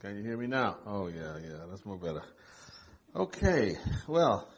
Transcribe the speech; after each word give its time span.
Can 0.00 0.16
you 0.16 0.22
hear 0.22 0.38
me 0.38 0.46
now? 0.46 0.78
Oh 0.86 1.08
yeah, 1.08 1.36
yeah, 1.42 1.58
that's 1.68 1.84
more 1.84 1.98
better. 1.98 2.22
Okay, 3.14 3.76
well, 4.08 4.48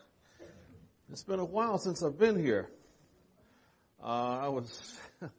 it's 1.10 1.24
been 1.24 1.40
a 1.40 1.44
while 1.44 1.78
since 1.78 2.00
I've 2.00 2.16
been 2.16 2.38
here. 2.38 2.70
Uh, 4.00 4.38
I 4.38 4.48
was 4.48 5.00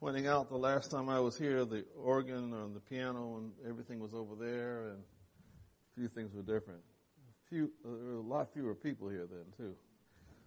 pointing 0.00 0.28
out 0.28 0.48
the 0.48 0.56
last 0.56 0.92
time 0.92 1.08
I 1.08 1.18
was 1.18 1.36
here, 1.36 1.64
the 1.64 1.84
organ 2.00 2.54
and 2.54 2.76
the 2.76 2.78
piano 2.78 3.38
and 3.38 3.50
everything 3.68 3.98
was 3.98 4.14
over 4.14 4.36
there, 4.36 4.90
and 4.90 4.98
a 4.98 5.94
few 5.96 6.06
things 6.06 6.32
were 6.32 6.42
different. 6.42 6.80
A 7.18 7.48
few, 7.48 7.72
uh, 7.84 7.88
there 7.88 8.14
were 8.14 8.20
a 8.20 8.20
lot 8.20 8.52
fewer 8.52 8.76
people 8.76 9.08
here 9.08 9.26
then 9.28 9.44
too. 9.56 9.74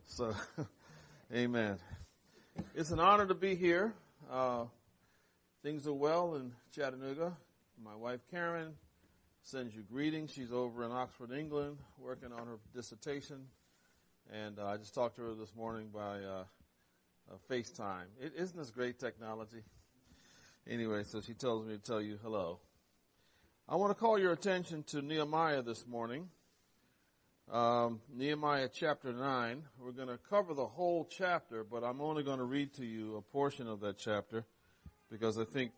So, 0.05 0.33
amen. 1.35 1.80
It's 2.75 2.91
an 2.91 3.02
honor 3.02 3.25
to 3.25 3.35
be 3.35 3.55
here. 3.55 3.93
Uh, 4.31 4.67
things 5.63 5.85
are 5.85 5.93
well 5.93 6.35
in 6.35 6.53
Chattanooga. 6.73 7.35
My 7.83 7.95
wife 7.97 8.21
Karen 8.31 8.73
sends 9.44 9.76
you 9.76 9.81
greetings. 9.81 10.31
She's 10.31 10.52
over 10.52 10.86
in 10.86 10.91
Oxford, 10.91 11.31
England, 11.31 11.77
working 11.98 12.31
on 12.31 12.48
her 12.48 12.59
dissertation. 12.76 13.48
And 14.31 14.59
uh, 14.59 14.67
I 14.67 14.77
just 14.77 14.94
talked 14.94 15.16
to 15.16 15.23
her 15.23 15.34
this 15.34 15.55
morning 15.55 15.90
by 15.94 16.20
uh, 16.20 16.44
uh, 17.30 17.36
FaceTime. 17.50 18.05
is 18.22 18.31
isn't 18.34 18.58
this 18.58 18.70
great 18.70 19.00
technology? 19.00 19.64
Anyway, 20.70 21.03
so 21.03 21.22
she 21.22 21.33
tells 21.33 21.66
me 21.66 21.75
to 21.75 21.81
tell 21.81 22.02
you 22.02 22.20
hello. 22.22 22.59
I 23.67 23.75
want 23.75 23.92
to 23.92 23.95
call 23.95 24.20
your 24.20 24.31
attention 24.31 24.83
to 24.89 25.02
Nehemiah 25.02 25.64
this 25.64 25.88
morning. 25.88 26.30
Um, 27.52 28.00
Nehemiah 28.14 28.70
chapter 28.72 29.11
9. 29.11 29.64
We're 29.80 29.92
going 29.92 30.08
to 30.08 30.20
cover 30.30 30.53
the 30.53 30.67
whole 30.67 31.09
chapter, 31.09 31.64
but 31.64 31.83
I'm 31.83 32.00
only 32.00 32.23
going 32.23 32.38
to 32.38 32.45
read 32.45 32.73
to 32.76 32.86
you 32.86 33.16
a 33.16 33.22
portion 33.22 33.67
of 33.67 33.80
that 33.81 33.98
chapter 33.98 34.45
because 35.09 35.39
I 35.39 35.45
think 35.45 35.72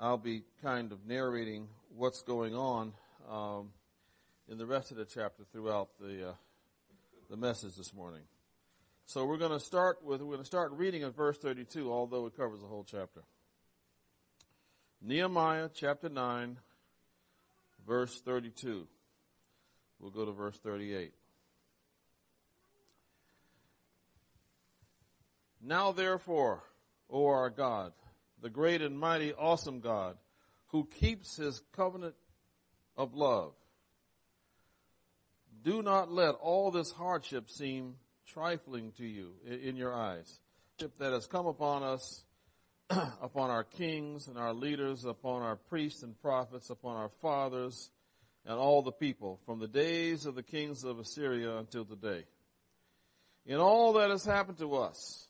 I'll 0.00 0.16
be 0.16 0.44
kind 0.62 0.92
of 0.92 1.06
narrating 1.08 1.66
what's 1.96 2.22
going 2.22 2.54
on 2.54 2.92
um, 3.28 3.70
in 4.48 4.56
the 4.56 4.64
rest 4.66 4.92
of 4.92 4.96
the 4.96 5.04
chapter 5.04 5.42
throughout 5.50 5.88
the 6.00 6.28
uh, 6.28 6.32
the 7.28 7.36
message 7.36 7.74
this 7.74 7.92
morning. 7.92 8.22
So 9.06 9.26
we're 9.26 9.38
going 9.38 9.50
to 9.50 9.60
start 9.60 9.98
with 10.04 10.20
we're 10.20 10.34
going 10.34 10.38
to 10.38 10.44
start 10.44 10.70
reading 10.72 11.02
at 11.02 11.16
verse 11.16 11.36
32, 11.38 11.90
although 11.90 12.26
it 12.26 12.36
covers 12.36 12.60
the 12.60 12.68
whole 12.68 12.86
chapter. 12.88 13.22
Nehemiah 15.02 15.68
chapter 15.74 16.08
9, 16.08 16.58
verse 17.84 18.20
32. 18.20 18.86
We'll 19.98 20.10
go 20.12 20.24
to 20.24 20.32
verse 20.32 20.58
38. 20.58 21.12
Now 25.60 25.90
therefore, 25.90 26.62
O 27.10 27.26
our 27.26 27.50
God, 27.50 27.92
the 28.42 28.50
great 28.50 28.82
and 28.82 28.98
mighty 28.98 29.32
awesome 29.32 29.80
God 29.80 30.16
who 30.68 30.86
keeps 31.00 31.36
his 31.36 31.62
covenant 31.72 32.14
of 32.96 33.14
love. 33.14 33.52
Do 35.62 35.82
not 35.82 36.10
let 36.10 36.34
all 36.34 36.70
this 36.70 36.90
hardship 36.90 37.50
seem 37.50 37.94
trifling 38.26 38.92
to 38.98 39.06
you 39.06 39.32
in 39.44 39.76
your 39.76 39.94
eyes. 39.94 40.40
That 40.98 41.12
has 41.12 41.26
come 41.26 41.46
upon 41.46 41.82
us, 41.82 42.24
upon 42.90 43.50
our 43.50 43.64
kings 43.64 44.28
and 44.28 44.38
our 44.38 44.52
leaders, 44.52 45.04
upon 45.04 45.42
our 45.42 45.56
priests 45.56 46.02
and 46.02 46.20
prophets, 46.20 46.70
upon 46.70 46.96
our 46.96 47.10
fathers 47.20 47.90
and 48.46 48.56
all 48.58 48.82
the 48.82 48.92
people 48.92 49.40
from 49.44 49.58
the 49.58 49.68
days 49.68 50.24
of 50.24 50.34
the 50.34 50.42
kings 50.42 50.84
of 50.84 50.98
Assyria 50.98 51.56
until 51.56 51.84
today. 51.84 52.24
In 53.44 53.56
all 53.56 53.94
that 53.94 54.10
has 54.10 54.24
happened 54.24 54.58
to 54.58 54.76
us, 54.76 55.26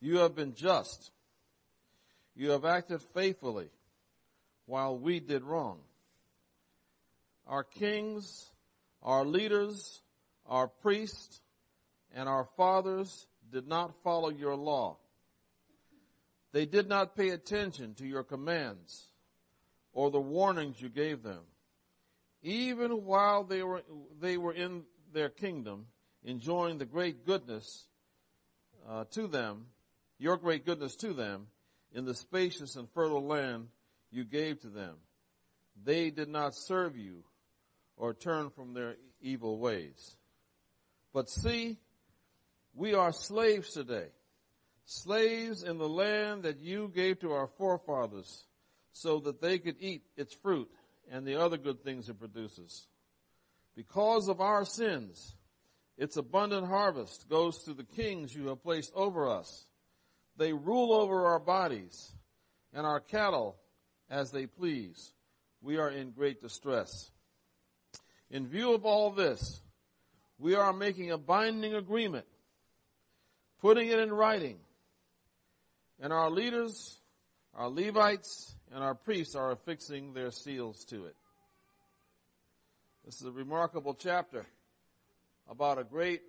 you 0.00 0.18
have 0.18 0.34
been 0.34 0.54
just 0.54 1.10
you 2.34 2.50
have 2.50 2.64
acted 2.64 3.02
faithfully 3.14 3.68
while 4.66 4.96
we 4.96 5.20
did 5.20 5.42
wrong. 5.42 5.80
Our 7.46 7.64
kings, 7.64 8.50
our 9.02 9.24
leaders, 9.24 10.00
our 10.46 10.68
priests, 10.68 11.40
and 12.14 12.28
our 12.28 12.46
fathers 12.56 13.26
did 13.50 13.66
not 13.66 13.94
follow 14.02 14.30
your 14.30 14.56
law. 14.56 14.96
They 16.52 16.66
did 16.66 16.88
not 16.88 17.16
pay 17.16 17.30
attention 17.30 17.94
to 17.94 18.06
your 18.06 18.22
commands 18.22 19.08
or 19.92 20.10
the 20.10 20.20
warnings 20.20 20.80
you 20.80 20.88
gave 20.88 21.22
them. 21.22 21.40
Even 22.42 23.04
while 23.04 23.44
they 23.44 23.62
were, 23.62 23.82
they 24.20 24.36
were 24.36 24.52
in 24.52 24.82
their 25.12 25.28
kingdom, 25.28 25.86
enjoying 26.24 26.78
the 26.78 26.84
great 26.84 27.24
goodness 27.24 27.86
uh, 28.88 29.04
to 29.12 29.26
them, 29.26 29.66
your 30.18 30.36
great 30.36 30.66
goodness 30.66 30.96
to 30.96 31.12
them, 31.12 31.46
in 31.94 32.04
the 32.04 32.14
spacious 32.14 32.76
and 32.76 32.88
fertile 32.90 33.26
land 33.26 33.68
you 34.10 34.24
gave 34.24 34.60
to 34.60 34.68
them. 34.68 34.94
They 35.84 36.10
did 36.10 36.28
not 36.28 36.54
serve 36.54 36.96
you 36.96 37.24
or 37.96 38.14
turn 38.14 38.50
from 38.50 38.74
their 38.74 38.96
evil 39.20 39.58
ways. 39.58 40.16
But 41.12 41.28
see, 41.28 41.78
we 42.74 42.94
are 42.94 43.12
slaves 43.12 43.72
today, 43.72 44.08
slaves 44.84 45.62
in 45.62 45.78
the 45.78 45.88
land 45.88 46.44
that 46.44 46.60
you 46.60 46.90
gave 46.94 47.20
to 47.20 47.32
our 47.32 47.48
forefathers 47.58 48.44
so 48.92 49.20
that 49.20 49.40
they 49.40 49.58
could 49.58 49.76
eat 49.80 50.02
its 50.16 50.34
fruit 50.34 50.70
and 51.10 51.26
the 51.26 51.36
other 51.36 51.56
good 51.56 51.82
things 51.82 52.08
it 52.08 52.18
produces. 52.18 52.86
Because 53.74 54.28
of 54.28 54.40
our 54.40 54.64
sins, 54.64 55.34
its 55.96 56.16
abundant 56.16 56.66
harvest 56.66 57.28
goes 57.28 57.62
to 57.64 57.74
the 57.74 57.84
kings 57.84 58.34
you 58.34 58.48
have 58.48 58.62
placed 58.62 58.92
over 58.94 59.28
us 59.28 59.66
they 60.36 60.52
rule 60.52 60.92
over 60.92 61.26
our 61.26 61.38
bodies 61.38 62.12
and 62.72 62.86
our 62.86 63.00
cattle 63.00 63.56
as 64.10 64.30
they 64.30 64.46
please. 64.46 65.12
We 65.60 65.78
are 65.78 65.90
in 65.90 66.10
great 66.10 66.40
distress. 66.40 67.10
In 68.30 68.46
view 68.46 68.72
of 68.74 68.84
all 68.84 69.10
this, 69.10 69.60
we 70.38 70.54
are 70.54 70.72
making 70.72 71.10
a 71.10 71.18
binding 71.18 71.74
agreement, 71.74 72.26
putting 73.60 73.88
it 73.88 73.98
in 73.98 74.12
writing, 74.12 74.58
and 76.00 76.12
our 76.12 76.30
leaders, 76.30 76.98
our 77.54 77.68
Levites, 77.68 78.54
and 78.74 78.82
our 78.82 78.94
priests 78.94 79.34
are 79.34 79.52
affixing 79.52 80.14
their 80.14 80.30
seals 80.30 80.84
to 80.86 81.04
it. 81.04 81.16
This 83.04 83.20
is 83.20 83.26
a 83.26 83.32
remarkable 83.32 83.94
chapter 83.94 84.46
about 85.48 85.78
a 85.78 85.84
great 85.84 86.22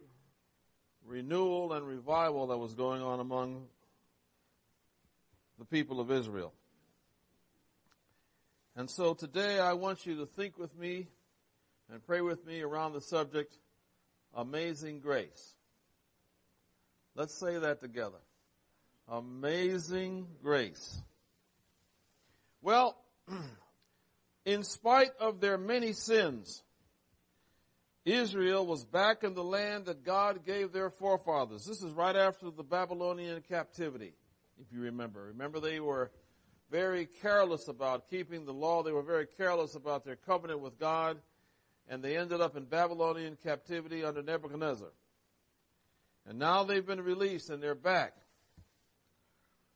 renewal 1.06 1.74
and 1.74 1.88
revival 1.88 2.47
that 2.47 2.58
was 2.58 2.74
going 2.74 3.02
on 3.02 3.20
among 3.20 3.68
the 5.59 5.66
people 5.66 6.00
of 6.00 6.12
Israel. 6.12 6.53
And 8.75 8.90
so 8.90 9.14
today 9.14 9.59
I 9.59 9.74
want 9.74 10.06
you 10.06 10.18
to 10.18 10.25
think 10.25 10.58
with 10.58 10.75
me 10.78 11.08
and 11.91 12.03
pray 12.06 12.22
with 12.22 12.46
me 12.46 12.62
around 12.62 12.94
the 12.94 13.02
subject, 13.02 13.56
amazing 14.34 15.00
grace. 15.00 15.53
Let's 17.16 17.36
say 17.36 17.59
that 17.59 17.81
together. 17.81 18.18
Amazing 19.08 20.28
grace. 20.41 21.02
Well, 22.62 22.97
in 24.46 24.64
spite 24.64 25.12
of 25.20 25.40
their 25.40 25.58
many 25.59 25.94
sins, 25.94 26.64
Israel 28.06 28.66
was 28.66 28.84
back 28.84 29.24
in 29.24 29.35
the 29.35 29.44
land 29.44 29.85
that 29.85 30.03
God 30.03 30.46
gave 30.46 30.72
their 30.72 30.90
forefathers. 30.90 31.66
This 31.66 31.84
is 31.84 31.91
right 31.94 32.16
after 32.16 32.50
the 32.50 32.64
Babylonian 32.64 33.44
captivity 33.47 34.14
if 34.64 34.74
you 34.74 34.82
remember. 34.82 35.24
Remember 35.26 35.60
they 35.60 35.80
were 35.80 36.12
very 36.72 37.06
careless 37.22 37.68
about 37.68 38.10
keeping 38.10 38.46
the 38.46 38.54
law. 38.54 38.82
They 38.82 38.92
were 38.92 39.04
very 39.04 39.28
careless 39.38 39.76
about 39.76 40.06
their 40.06 40.16
covenant 40.16 40.62
with 40.62 40.80
God. 40.80 41.20
And 41.90 42.02
they 42.02 42.18
ended 42.18 42.40
up 42.40 42.56
in 42.56 42.64
Babylonian 42.66 43.38
captivity 43.44 44.06
under 44.06 44.24
Nebuchadnezzar. 44.24 44.92
And 46.28 46.40
now 46.40 46.64
they've 46.64 46.86
been 46.86 47.02
released 47.02 47.50
and 47.50 47.62
they're 47.62 47.76
back. 47.76 48.14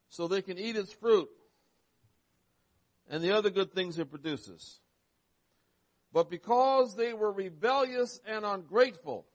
So 0.09 0.27
they 0.27 0.41
can 0.41 0.57
eat 0.57 0.77
its 0.77 0.93
fruit 0.93 1.27
and 3.09 3.21
the 3.21 3.31
other 3.31 3.49
good 3.49 3.73
things 3.73 3.99
it 3.99 4.09
produces. 4.09 4.79
But 6.13 6.29
because 6.29 6.95
they 6.95 7.13
were 7.13 7.31
rebellious 7.31 8.21
and 8.25 8.45
ungrateful, 8.45 9.25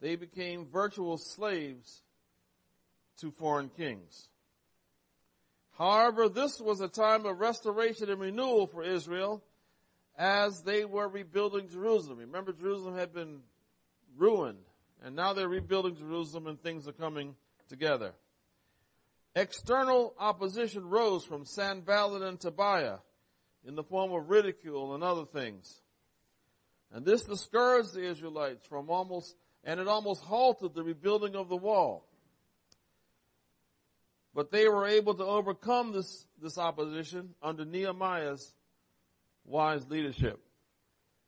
they 0.00 0.16
became 0.16 0.66
virtual 0.66 1.16
slaves 1.16 2.03
to 3.20 3.30
foreign 3.30 3.68
kings. 3.68 4.28
However, 5.78 6.28
this 6.28 6.60
was 6.60 6.80
a 6.80 6.88
time 6.88 7.26
of 7.26 7.40
restoration 7.40 8.10
and 8.10 8.20
renewal 8.20 8.66
for 8.66 8.82
Israel 8.82 9.42
as 10.16 10.62
they 10.62 10.84
were 10.84 11.08
rebuilding 11.08 11.68
Jerusalem. 11.68 12.18
Remember, 12.18 12.52
Jerusalem 12.52 12.96
had 12.96 13.12
been 13.12 13.40
ruined, 14.16 14.64
and 15.02 15.16
now 15.16 15.32
they're 15.32 15.48
rebuilding 15.48 15.96
Jerusalem 15.96 16.46
and 16.46 16.62
things 16.62 16.86
are 16.86 16.92
coming 16.92 17.34
together. 17.68 18.12
External 19.34 20.14
opposition 20.18 20.88
rose 20.88 21.24
from 21.24 21.44
Sanballat 21.44 22.22
and 22.22 22.38
Tobiah 22.38 22.98
in 23.66 23.74
the 23.74 23.82
form 23.82 24.12
of 24.12 24.30
ridicule 24.30 24.94
and 24.94 25.02
other 25.02 25.24
things. 25.24 25.80
And 26.92 27.04
this 27.04 27.24
discouraged 27.24 27.94
the 27.94 28.08
Israelites 28.08 28.64
from 28.66 28.88
almost, 28.88 29.34
and 29.64 29.80
it 29.80 29.88
almost 29.88 30.22
halted 30.22 30.74
the 30.74 30.84
rebuilding 30.84 31.34
of 31.34 31.48
the 31.48 31.56
wall. 31.56 32.06
But 34.34 34.50
they 34.50 34.68
were 34.68 34.86
able 34.86 35.14
to 35.14 35.24
overcome 35.24 35.92
this, 35.92 36.26
this 36.42 36.58
opposition 36.58 37.34
under 37.42 37.64
Nehemiah's 37.64 38.52
wise 39.44 39.88
leadership. 39.88 40.40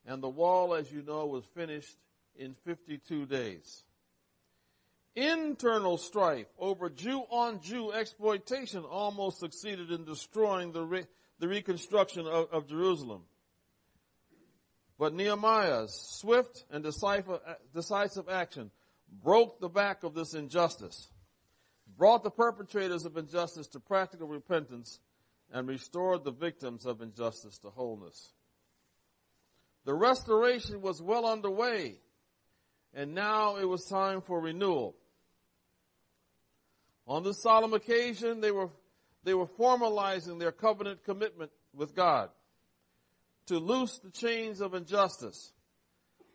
And 0.06 0.22
the 0.22 0.28
wall, 0.28 0.74
as 0.74 0.90
you 0.90 1.02
know, 1.02 1.26
was 1.26 1.44
finished 1.54 1.96
in 2.36 2.54
52 2.64 3.26
days. 3.26 3.84
Internal 5.14 5.96
strife 5.96 6.46
over 6.58 6.90
Jew 6.90 7.20
on 7.30 7.62
Jew 7.62 7.92
exploitation 7.92 8.82
almost 8.84 9.38
succeeded 9.38 9.90
in 9.90 10.04
destroying 10.04 10.72
the, 10.72 10.82
re- 10.82 11.06
the 11.38 11.48
reconstruction 11.48 12.26
of, 12.26 12.48
of 12.52 12.68
Jerusalem. 12.68 13.22
But 14.98 15.14
Nehemiah's 15.14 15.94
swift 16.20 16.64
and 16.70 16.84
decisive 16.84 18.28
action 18.28 18.70
broke 19.22 19.60
the 19.60 19.68
back 19.68 20.04
of 20.04 20.14
this 20.14 20.34
injustice, 20.34 21.08
brought 21.96 22.22
the 22.22 22.30
perpetrators 22.30 23.04
of 23.04 23.16
injustice 23.16 23.68
to 23.68 23.80
practical 23.80 24.28
repentance, 24.28 25.00
and 25.52 25.68
restored 25.68 26.24
the 26.24 26.32
victims 26.32 26.86
of 26.86 27.00
injustice 27.00 27.58
to 27.58 27.70
wholeness. 27.70 28.32
The 29.84 29.94
restoration 29.94 30.82
was 30.82 31.00
well 31.00 31.24
underway, 31.24 32.00
and 32.92 33.14
now 33.14 33.56
it 33.56 33.64
was 33.64 33.84
time 33.84 34.20
for 34.20 34.40
renewal. 34.40 34.96
On 37.06 37.22
this 37.22 37.40
solemn 37.40 37.72
occasion, 37.72 38.40
they 38.40 38.50
were, 38.50 38.70
they 39.22 39.34
were 39.34 39.46
formalizing 39.46 40.40
their 40.40 40.50
covenant 40.50 41.04
commitment 41.04 41.52
with 41.72 41.94
God 41.94 42.30
to 43.46 43.58
loose 43.58 43.98
the 44.00 44.10
chains 44.10 44.60
of 44.60 44.74
injustice, 44.74 45.52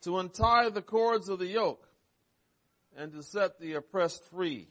to 0.03 0.19
untie 0.19 0.69
the 0.69 0.81
cords 0.81 1.27
of 1.27 1.39
the 1.39 1.47
yoke, 1.47 1.85
and 2.95 3.11
to 3.11 3.21
set 3.21 3.59
the 3.59 3.73
oppressed 3.73 4.23
free. 4.29 4.69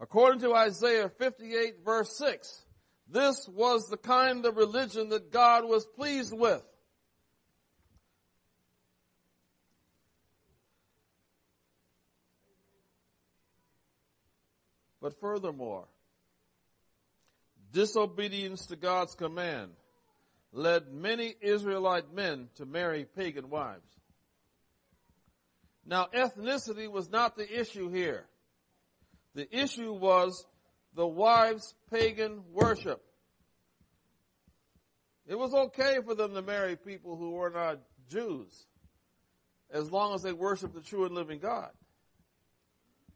According 0.00 0.40
to 0.40 0.54
Isaiah 0.54 1.08
58 1.08 1.84
verse 1.84 2.16
6, 2.18 2.64
this 3.08 3.48
was 3.48 3.88
the 3.88 3.96
kind 3.96 4.44
of 4.46 4.56
religion 4.56 5.10
that 5.10 5.30
God 5.30 5.64
was 5.64 5.86
pleased 5.86 6.32
with. 6.36 6.62
But 15.00 15.18
furthermore, 15.20 15.86
disobedience 17.72 18.66
to 18.66 18.76
God's 18.76 19.14
command 19.16 19.72
led 20.52 20.92
many 20.92 21.34
Israelite 21.40 22.14
men 22.14 22.48
to 22.56 22.66
marry 22.66 23.04
pagan 23.04 23.50
wives. 23.50 23.88
Now 25.84 26.08
ethnicity 26.14 26.88
was 26.88 27.10
not 27.10 27.36
the 27.36 27.60
issue 27.60 27.90
here. 27.90 28.26
The 29.34 29.48
issue 29.56 29.92
was 29.92 30.46
the 30.94 31.06
wives' 31.06 31.74
pagan 31.90 32.42
worship. 32.52 33.02
It 35.26 35.38
was 35.38 35.54
okay 35.54 35.98
for 36.04 36.14
them 36.14 36.34
to 36.34 36.42
marry 36.42 36.76
people 36.76 37.16
who 37.16 37.30
were 37.32 37.50
not 37.50 37.78
Jews 38.08 38.66
as 39.72 39.90
long 39.90 40.14
as 40.14 40.22
they 40.22 40.32
worshiped 40.32 40.74
the 40.74 40.80
true 40.80 41.06
and 41.06 41.14
living 41.14 41.38
God. 41.38 41.70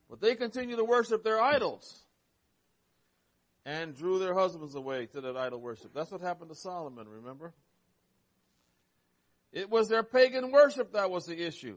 But 0.08 0.20
they 0.20 0.36
continued 0.36 0.76
to 0.76 0.84
worship 0.84 1.22
their 1.22 1.40
idols 1.40 2.02
and 3.66 3.94
drew 3.96 4.18
their 4.18 4.32
husbands 4.32 4.74
away 4.74 5.06
to 5.06 5.20
that 5.20 5.36
idol 5.36 5.60
worship. 5.60 5.92
That's 5.92 6.10
what 6.10 6.20
happened 6.20 6.50
to 6.50 6.54
Solomon, 6.54 7.08
remember? 7.08 7.52
It 9.52 9.68
was 9.68 9.88
their 9.88 10.04
pagan 10.04 10.52
worship 10.52 10.92
that 10.92 11.10
was 11.10 11.26
the 11.26 11.44
issue. 11.44 11.76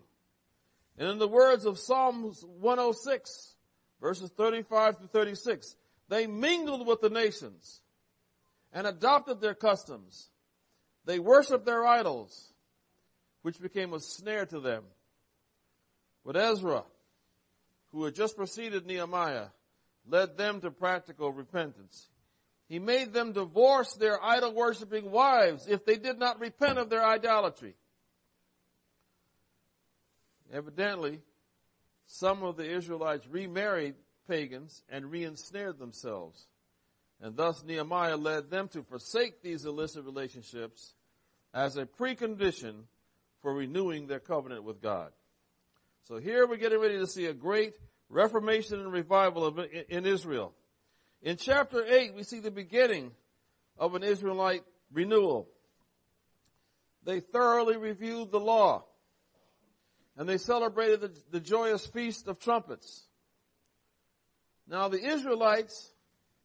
And 0.98 1.10
in 1.10 1.18
the 1.18 1.28
words 1.28 1.66
of 1.66 1.80
Psalms 1.80 2.44
106, 2.46 3.56
verses 4.02 4.30
35 4.36 5.02
to 5.02 5.08
36, 5.08 5.76
they 6.08 6.28
mingled 6.28 6.88
with 6.88 7.02
the 7.02 7.10
nations 7.10 7.82
and 8.74 8.88
adopted 8.88 9.42
their 9.42 9.54
customs. 9.54 10.30
They 11.06 11.20
worshiped 11.20 11.66
their 11.66 11.86
idols, 11.86 12.54
which 13.42 13.60
became 13.60 13.94
a 13.94 14.00
snare 14.00 14.46
to 14.48 14.60
them. 14.60 14.84
But 16.26 16.36
Ezra, 16.36 16.84
who 17.92 18.04
had 18.04 18.16
just 18.16 18.36
preceded 18.36 18.86
Nehemiah, 18.86 19.48
led 20.08 20.38
them 20.38 20.62
to 20.62 20.72
practical 20.72 21.32
repentance. 21.32 22.10
He 22.68 22.78
made 22.78 23.14
them 23.14 23.34
divorce 23.34 23.94
their 23.94 24.24
idol 24.24 24.54
worshiping 24.54 25.10
wives 25.10 25.68
if 25.68 25.86
they 25.86 25.98
did 25.98 26.20
not 26.20 26.40
repent 26.40 26.78
of 26.78 26.90
their 26.90 27.04
idolatry. 27.04 27.76
Evidently, 30.54 31.22
some 32.12 32.42
of 32.42 32.58
the 32.58 32.68
Israelites 32.68 33.28
remarried 33.28 33.94
pagans 34.28 34.82
and 34.90 35.12
re-ensnared 35.12 35.78
themselves. 35.78 36.48
And 37.22 37.36
thus 37.36 37.64
Nehemiah 37.64 38.18
led 38.18 38.50
them 38.50 38.68
to 38.70 38.82
forsake 38.82 39.44
these 39.44 39.66
illicit 39.66 40.06
relationships 40.06 40.96
as 41.54 41.78
a 41.78 41.86
precondition 41.86 42.86
for 43.44 43.54
renewing 43.54 44.08
their 44.08 44.20
covenant 44.20 44.64
with 44.64 44.82
God. 44.82 45.12
So 46.08 46.18
here 46.18 46.48
we're 46.48 46.58
getting 46.58 46.80
ready 46.80 46.98
to 46.98 47.08
see 47.08 47.28
a 47.28 47.34
great 47.34 47.76
Reformation 48.10 48.80
and 48.80 48.92
revival 48.92 49.46
of, 49.46 49.60
in 49.88 50.08
Israel. 50.08 50.54
In 51.22 51.38
chapter 51.38 51.86
8, 51.86 52.16
we 52.16 52.24
see 52.24 52.40
the 52.40 52.50
beginning 52.50 53.12
of 53.78 53.94
an 53.94 54.02
Israelite 54.02 54.64
renewal. 54.92 55.48
They 57.04 57.20
thoroughly 57.20 57.78
reviewed 57.78 58.32
the 58.32 58.40
law 58.40 58.86
and 60.20 60.28
they 60.28 60.38
celebrated 60.38 61.00
the, 61.00 61.12
the 61.32 61.40
joyous 61.40 61.86
feast 61.88 62.28
of 62.28 62.40
trumpets. 62.40 63.08
Now 64.68 64.90
the 64.90 65.02
Israelites 65.02 65.92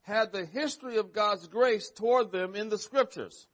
had 0.02 0.32
the 0.32 0.46
history 0.46 0.96
of 0.96 1.12
God's 1.12 1.48
grace 1.48 1.90
toward 1.90 2.30
them 2.30 2.54
in 2.54 2.68
the 2.68 2.78
scriptures. 2.78 3.48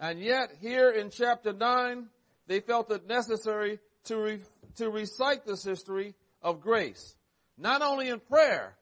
And 0.00 0.18
yet 0.18 0.50
here 0.60 0.90
in 0.90 1.10
chapter 1.10 1.52
9, 1.52 2.08
they 2.48 2.58
felt 2.58 2.90
it 2.90 3.06
necessary 3.06 3.78
to, 4.06 4.16
re, 4.16 4.40
to 4.76 4.90
recite 4.90 5.46
this 5.46 5.62
history 5.62 6.14
of 6.42 6.60
grace, 6.60 7.14
not 7.56 7.82
only 7.82 8.08
in 8.08 8.18
prayer, 8.18 8.76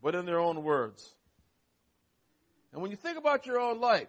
but 0.00 0.14
in 0.14 0.26
their 0.26 0.38
own 0.38 0.62
words. 0.62 1.12
And 2.72 2.80
when 2.80 2.92
you 2.92 2.96
think 2.96 3.18
about 3.18 3.46
your 3.46 3.58
own 3.58 3.80
life, 3.80 4.08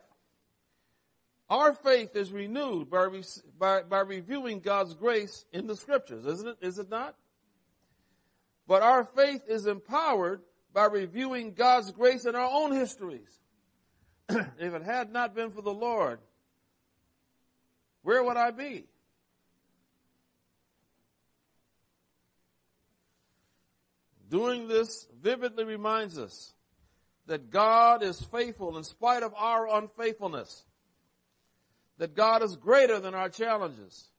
our 1.52 1.74
faith 1.74 2.16
is 2.16 2.32
renewed 2.32 2.90
by, 2.90 3.10
by, 3.60 3.82
by 3.84 4.00
reviewing 4.00 4.62
God's 4.62 4.94
grace 4.94 5.44
in 5.52 5.68
the 5.68 5.76
scriptures, 5.76 6.26
isn't 6.26 6.48
it? 6.48 6.58
Is 6.62 6.80
it 6.80 6.90
not? 6.90 7.14
But 8.68 8.84
our 8.84 9.04
faith 9.04 9.44
is 9.50 9.66
empowered 9.66 10.42
by 10.74 10.86
reviewing 10.86 11.52
God's 11.52 11.92
grace 11.92 12.24
in 12.24 12.36
our 12.36 12.50
own 12.50 12.72
histories. 12.72 13.28
if 14.30 14.74
it 14.74 14.84
had 14.84 15.12
not 15.12 15.36
been 15.36 15.52
for 15.52 15.62
the 15.62 15.74
Lord, 15.74 16.20
where 18.04 18.24
would 18.24 18.38
I 18.38 18.52
be? 18.52 18.86
Doing 24.30 24.70
this 24.70 25.06
vividly 25.22 25.66
reminds 25.66 26.18
us 26.18 26.54
that 27.26 27.50
God 27.50 28.04
is 28.04 28.22
faithful 28.22 28.78
in 28.78 28.86
spite 28.86 29.24
of 29.24 29.34
our 29.36 29.68
unfaithfulness. 29.68 30.64
That 32.02 32.16
God 32.16 32.42
is 32.42 32.56
greater 32.56 33.00
than 33.00 33.14
our 33.14 33.30
challenges. 33.30 34.10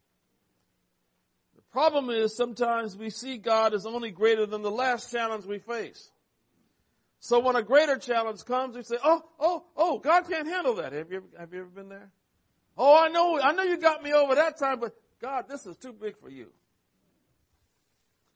The 1.57 1.63
problem 1.73 2.11
is 2.11 2.33
sometimes 2.37 2.97
we 2.97 3.11
see 3.11 3.39
God 3.39 3.75
as 3.75 3.87
only 3.87 4.13
greater 4.13 4.47
than 4.47 4.63
the 4.63 4.71
last 4.71 5.11
challenge 5.11 5.47
we 5.47 5.59
face. 5.59 6.13
So 7.19 7.41
when 7.41 7.57
a 7.57 7.63
greater 7.65 7.97
challenge 7.99 8.45
comes, 8.45 8.77
we 8.77 8.85
say, 8.85 8.99
oh, 9.03 9.25
oh, 9.41 9.65
oh, 9.77 9.99
God 9.99 10.29
can't 10.29 10.47
handle 10.47 10.77
that. 10.77 10.93
Have 10.93 11.11
you 11.11 11.17
ever, 11.17 11.27
have 11.37 11.53
you 11.53 11.61
ever 11.63 11.71
been 11.71 11.89
there? 11.89 12.09
Oh, 12.79 12.97
I 13.05 13.09
know, 13.09 13.41
I 13.41 13.51
know 13.51 13.65
you 13.65 13.77
got 13.79 14.01
me 14.01 14.13
over 14.13 14.37
that 14.37 14.61
time, 14.61 14.79
but 14.79 14.95
God, 15.21 15.47
this 15.49 15.67
is 15.67 15.77
too 15.77 15.93
big 15.93 16.17
for 16.21 16.31
you. 16.31 16.53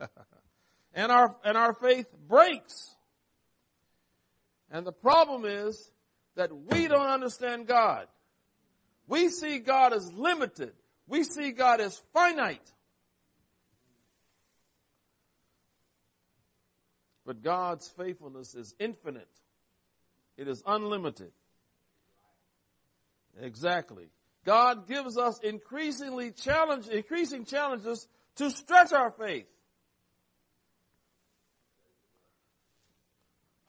and 0.93 1.13
our, 1.13 1.37
and 1.45 1.57
our 1.57 1.73
faith 1.73 2.09
breaks. 2.27 2.97
And 4.73 4.85
the 4.85 4.91
problem 4.91 5.45
is 5.45 5.93
that 6.35 6.51
we 6.53 6.89
don't 6.89 7.07
understand 7.07 7.69
God. 7.69 8.09
We 9.07 9.29
see 9.29 9.59
God 9.59 9.93
as 9.93 10.13
limited. 10.13 10.73
We 11.07 11.25
see 11.25 11.53
God 11.53 11.81
as 11.81 12.01
finite. 12.13 12.73
But 17.25 17.43
God's 17.43 17.89
faithfulness 17.97 18.55
is 18.55 18.75
infinite. 18.79 19.29
It 20.37 20.49
is 20.49 20.63
unlimited. 20.67 21.33
Exactly. 23.41 24.07
God 24.45 24.87
gives 24.87 25.19
us 25.19 25.41
increasingly 25.43 26.31
challenge, 26.31 26.89
increasing 26.89 27.45
challenges 27.45 28.07
to 28.37 28.51
stretch 28.51 28.93
our 28.93 29.11
faith. 29.11 29.47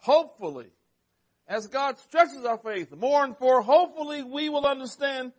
hopefully, 0.07 0.71
as 1.47 1.67
God 1.67 1.97
stretches 1.99 2.43
our 2.45 2.57
faith 2.57 2.93
more 2.95 3.23
and 3.23 3.35
more, 3.39 3.61
hopefully 3.61 4.23
we 4.23 4.49
will 4.49 4.65
understand 4.65 5.31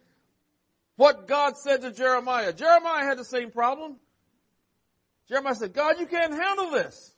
what 0.96 1.28
God 1.28 1.56
said 1.56 1.82
to 1.82 1.92
Jeremiah. 1.92 2.52
Jeremiah 2.52 3.04
had 3.04 3.18
the 3.18 3.24
same 3.24 3.50
problem. 3.50 3.96
Jeremiah 5.28 5.54
said, 5.54 5.74
God, 5.74 6.00
you 6.00 6.06
can't 6.06 6.32
handle 6.32 6.70
this. 6.70 7.14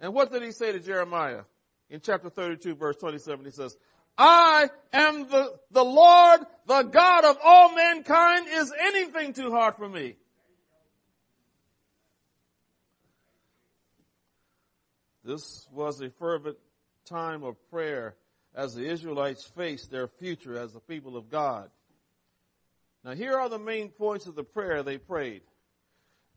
And 0.00 0.12
what 0.12 0.32
did 0.32 0.42
he 0.42 0.50
say 0.50 0.72
to 0.72 0.80
Jeremiah? 0.80 1.42
In 1.88 2.00
chapter 2.00 2.28
32 2.28 2.74
verse 2.74 2.96
27, 2.96 3.44
he 3.44 3.50
says, 3.52 3.76
I 4.18 4.68
am 4.92 5.28
the, 5.28 5.54
the 5.70 5.84
Lord, 5.84 6.40
the 6.66 6.82
God 6.82 7.24
of 7.24 7.38
all 7.42 7.74
mankind. 7.74 8.46
Is 8.48 8.72
anything 8.78 9.32
too 9.32 9.50
hard 9.50 9.76
for 9.76 9.88
me? 9.88 10.16
This 15.24 15.68
was 15.72 16.00
a 16.00 16.10
fervent 16.10 16.58
time 17.04 17.42
of 17.42 17.56
prayer 17.70 18.16
as 18.54 18.74
the 18.74 18.84
Israelites 18.84 19.44
faced 19.56 19.90
their 19.90 20.08
future 20.08 20.58
as 20.58 20.72
the 20.72 20.80
people 20.80 21.16
of 21.16 21.30
God. 21.30 21.70
Now 23.04 23.14
here 23.14 23.38
are 23.38 23.48
the 23.48 23.58
main 23.58 23.88
points 23.88 24.26
of 24.26 24.34
the 24.34 24.44
prayer 24.44 24.82
they 24.82 24.98
prayed. 24.98 25.42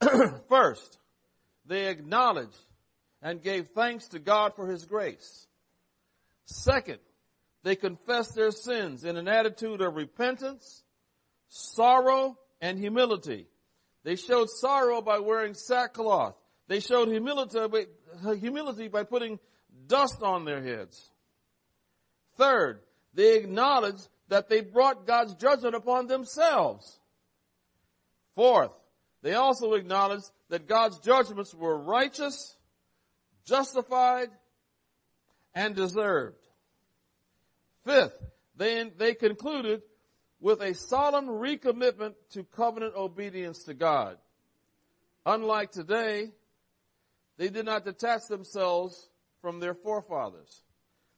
First, 0.49 0.97
they 1.65 1.87
acknowledged 1.87 2.57
and 3.21 3.41
gave 3.41 3.69
thanks 3.69 4.07
to 4.09 4.19
God 4.19 4.55
for 4.55 4.67
His 4.67 4.85
grace. 4.85 5.47
Second, 6.45 6.99
they 7.63 7.75
confessed 7.75 8.35
their 8.35 8.51
sins 8.51 9.03
in 9.03 9.17
an 9.17 9.27
attitude 9.27 9.81
of 9.81 9.95
repentance, 9.95 10.83
sorrow, 11.47 12.37
and 12.61 12.77
humility. 12.77 13.47
They 14.03 14.15
showed 14.15 14.49
sorrow 14.49 15.01
by 15.01 15.19
wearing 15.19 15.55
sackcloth. 15.55 16.35
They 16.67 16.79
showed 16.79 17.07
humility 17.07 17.59
by, 17.67 18.35
humility 18.35 18.87
by 18.87 19.03
putting 19.03 19.39
dust 19.87 20.21
on 20.21 20.45
their 20.45 20.61
heads. 20.61 21.09
Third, 22.37 22.81
they 23.13 23.37
acknowledged 23.37 24.07
that 24.27 24.49
they 24.49 24.61
brought 24.61 25.07
God's 25.07 25.35
judgment 25.35 25.75
upon 25.75 26.07
themselves. 26.07 26.99
Fourth, 28.35 28.71
they 29.21 29.33
also 29.33 29.73
acknowledged 29.73 30.29
that 30.49 30.67
God's 30.67 30.99
judgments 30.99 31.53
were 31.53 31.77
righteous, 31.77 32.55
justified, 33.45 34.29
and 35.53 35.75
deserved. 35.75 36.37
Fifth, 37.85 38.17
they, 38.55 38.91
they 38.97 39.13
concluded 39.13 39.81
with 40.39 40.61
a 40.61 40.73
solemn 40.73 41.27
recommitment 41.27 42.13
to 42.31 42.43
covenant 42.43 42.93
obedience 42.95 43.63
to 43.63 43.73
God. 43.73 44.17
Unlike 45.25 45.71
today, 45.71 46.31
they 47.37 47.49
did 47.49 47.65
not 47.65 47.85
detach 47.85 48.27
themselves 48.29 49.09
from 49.45 49.59
their 49.59 49.75
forefathers. 49.75 50.63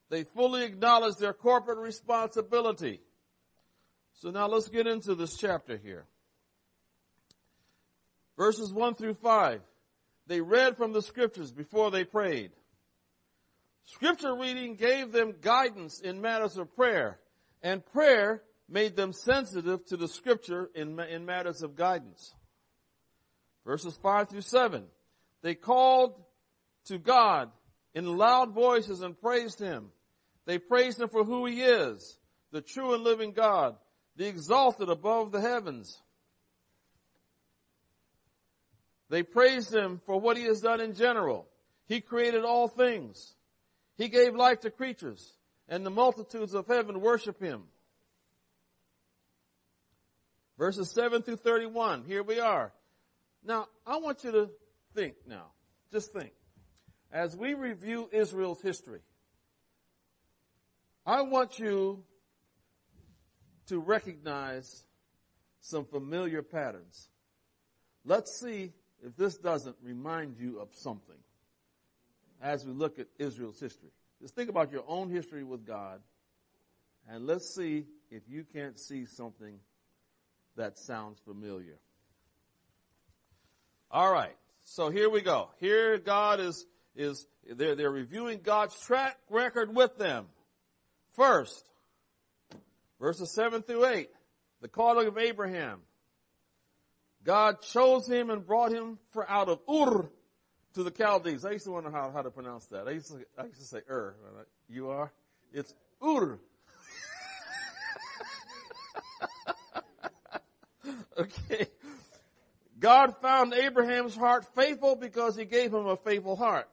They 0.09 0.25
fully 0.25 0.65
acknowledge 0.65 1.15
their 1.15 1.31
corporate 1.31 1.77
responsibility. 1.77 2.99
So 4.15 4.31
now 4.31 4.49
let's 4.49 4.67
get 4.67 4.85
into 4.85 5.15
this 5.15 5.37
chapter 5.37 5.77
here. 5.77 6.03
Verses 8.35 8.73
1 8.73 8.95
through 8.95 9.13
5. 9.13 9.61
They 10.27 10.41
read 10.41 10.75
from 10.75 10.91
the 10.91 11.01
scriptures 11.01 11.53
before 11.53 11.89
they 11.89 12.03
prayed. 12.03 12.51
Scripture 13.85 14.35
reading 14.35 14.75
gave 14.75 15.13
them 15.13 15.35
guidance 15.39 16.01
in 16.01 16.19
matters 16.19 16.57
of 16.57 16.75
prayer, 16.75 17.19
and 17.63 17.81
prayer 17.93 18.43
made 18.67 18.97
them 18.97 19.13
sensitive 19.13 19.85
to 19.85 19.95
the 19.95 20.09
scripture 20.09 20.69
in, 20.75 20.99
in 20.99 21.25
matters 21.25 21.61
of 21.61 21.77
guidance. 21.77 22.35
Verses 23.65 23.97
5 24.03 24.27
through 24.27 24.41
7. 24.41 24.83
They 25.43 25.55
called 25.55 26.21
to 26.87 26.97
God 26.97 27.51
in 27.97 28.15
loud 28.15 28.51
voices 28.51 29.01
and 29.01 29.19
praised 29.19 29.59
Him. 29.59 29.89
They 30.45 30.59
praised 30.59 31.01
Him 31.01 31.09
for 31.09 31.23
who 31.23 31.47
He 31.47 31.63
is, 31.63 32.19
the 32.51 32.61
true 32.61 32.93
and 32.93 33.03
living 33.03 33.31
God, 33.31 33.75
the 34.15 34.27
exalted 34.27 34.87
above 34.87 35.31
the 35.31 35.41
heavens. 35.41 35.99
They 39.09 39.23
praised 39.23 39.73
Him 39.73 39.99
for 40.05 40.19
what 40.19 40.37
He 40.37 40.43
has 40.43 40.61
done 40.61 40.79
in 40.79 40.93
general. 40.93 41.47
He 41.87 41.99
created 41.99 42.45
all 42.45 42.67
things. 42.67 43.33
He 43.97 44.09
gave 44.09 44.35
life 44.35 44.59
to 44.59 44.69
creatures, 44.69 45.33
and 45.67 45.83
the 45.83 45.89
multitudes 45.89 46.53
of 46.53 46.67
heaven 46.67 47.01
worship 47.01 47.41
him. 47.41 47.63
Verses 50.59 50.91
7 50.91 51.23
through 51.23 51.37
31, 51.37 52.03
here 52.05 52.21
we 52.21 52.39
are. 52.39 52.71
Now, 53.43 53.67
I 53.87 53.97
want 53.97 54.23
you 54.23 54.31
to 54.33 54.49
think 54.93 55.15
now. 55.27 55.47
Just 55.91 56.13
think. 56.13 56.33
As 57.11 57.35
we 57.35 57.53
review 57.53 58.09
Israel's 58.11 58.61
history, 58.61 58.99
I 61.05 61.21
want 61.21 61.57
you 61.57 62.03
to 63.67 63.79
recognize 63.79 64.83
some 65.61 65.85
familiar 65.85 66.41
patterns. 66.41 67.09
Let's 68.05 68.39
see 68.39 68.73
if 69.05 69.15
this 69.15 69.37
doesn't 69.37 69.75
remind 69.81 70.37
you 70.37 70.59
of 70.59 70.69
something 70.73 71.15
as 72.41 72.65
we 72.65 72.73
look 72.73 72.99
at 72.99 73.07
Israel's 73.17 73.59
history. 73.59 73.89
Just 74.21 74.35
think 74.35 74.49
about 74.49 74.71
your 74.71 74.83
own 74.87 75.09
history 75.09 75.43
with 75.43 75.65
God 75.65 76.01
and 77.09 77.25
let's 77.25 77.53
see 77.53 77.85
if 78.11 78.23
you 78.27 78.43
can't 78.43 78.79
see 78.79 79.05
something 79.05 79.59
that 80.55 80.77
sounds 80.77 81.19
familiar. 81.25 81.77
All 83.89 84.11
right. 84.11 84.35
So 84.65 84.89
here 84.89 85.09
we 85.09 85.21
go. 85.21 85.49
Here 85.59 85.97
God 85.97 86.41
is, 86.41 86.65
is, 86.97 87.25
they're, 87.49 87.75
they're 87.75 87.91
reviewing 87.91 88.41
God's 88.43 88.77
track 88.79 89.17
record 89.29 89.73
with 89.73 89.97
them. 89.97 90.25
First, 91.13 91.69
verses 92.99 93.31
7 93.31 93.61
through 93.61 93.85
8, 93.85 94.09
the 94.61 94.67
calling 94.67 95.07
of 95.07 95.17
Abraham. 95.17 95.79
God 97.23 97.61
chose 97.61 98.07
him 98.07 98.29
and 98.29 98.45
brought 98.45 98.71
him 98.71 98.99
for 99.11 99.29
out 99.29 99.49
of 99.49 99.59
Ur 99.69 100.09
to 100.75 100.83
the 100.83 100.91
Chaldees. 100.91 101.43
I 101.43 101.51
used 101.51 101.65
to 101.65 101.71
wonder 101.71 101.91
how, 101.91 102.11
how 102.11 102.21
to 102.21 102.31
pronounce 102.31 102.65
that. 102.67 102.87
I 102.87 102.91
used 102.91 103.07
to, 103.07 103.19
I 103.37 103.45
used 103.45 103.59
to 103.59 103.65
say 103.65 103.81
Ur. 103.89 104.15
You 104.69 104.89
are? 104.89 105.11
It's 105.53 105.73
Ur. 106.03 106.39
okay. 111.19 111.67
God 112.79 113.15
found 113.21 113.53
Abraham's 113.53 114.15
heart 114.15 114.45
faithful 114.55 114.95
because 114.95 115.35
he 115.35 115.45
gave 115.45 115.73
him 115.73 115.87
a 115.87 115.97
faithful 115.97 116.35
heart. 116.35 116.69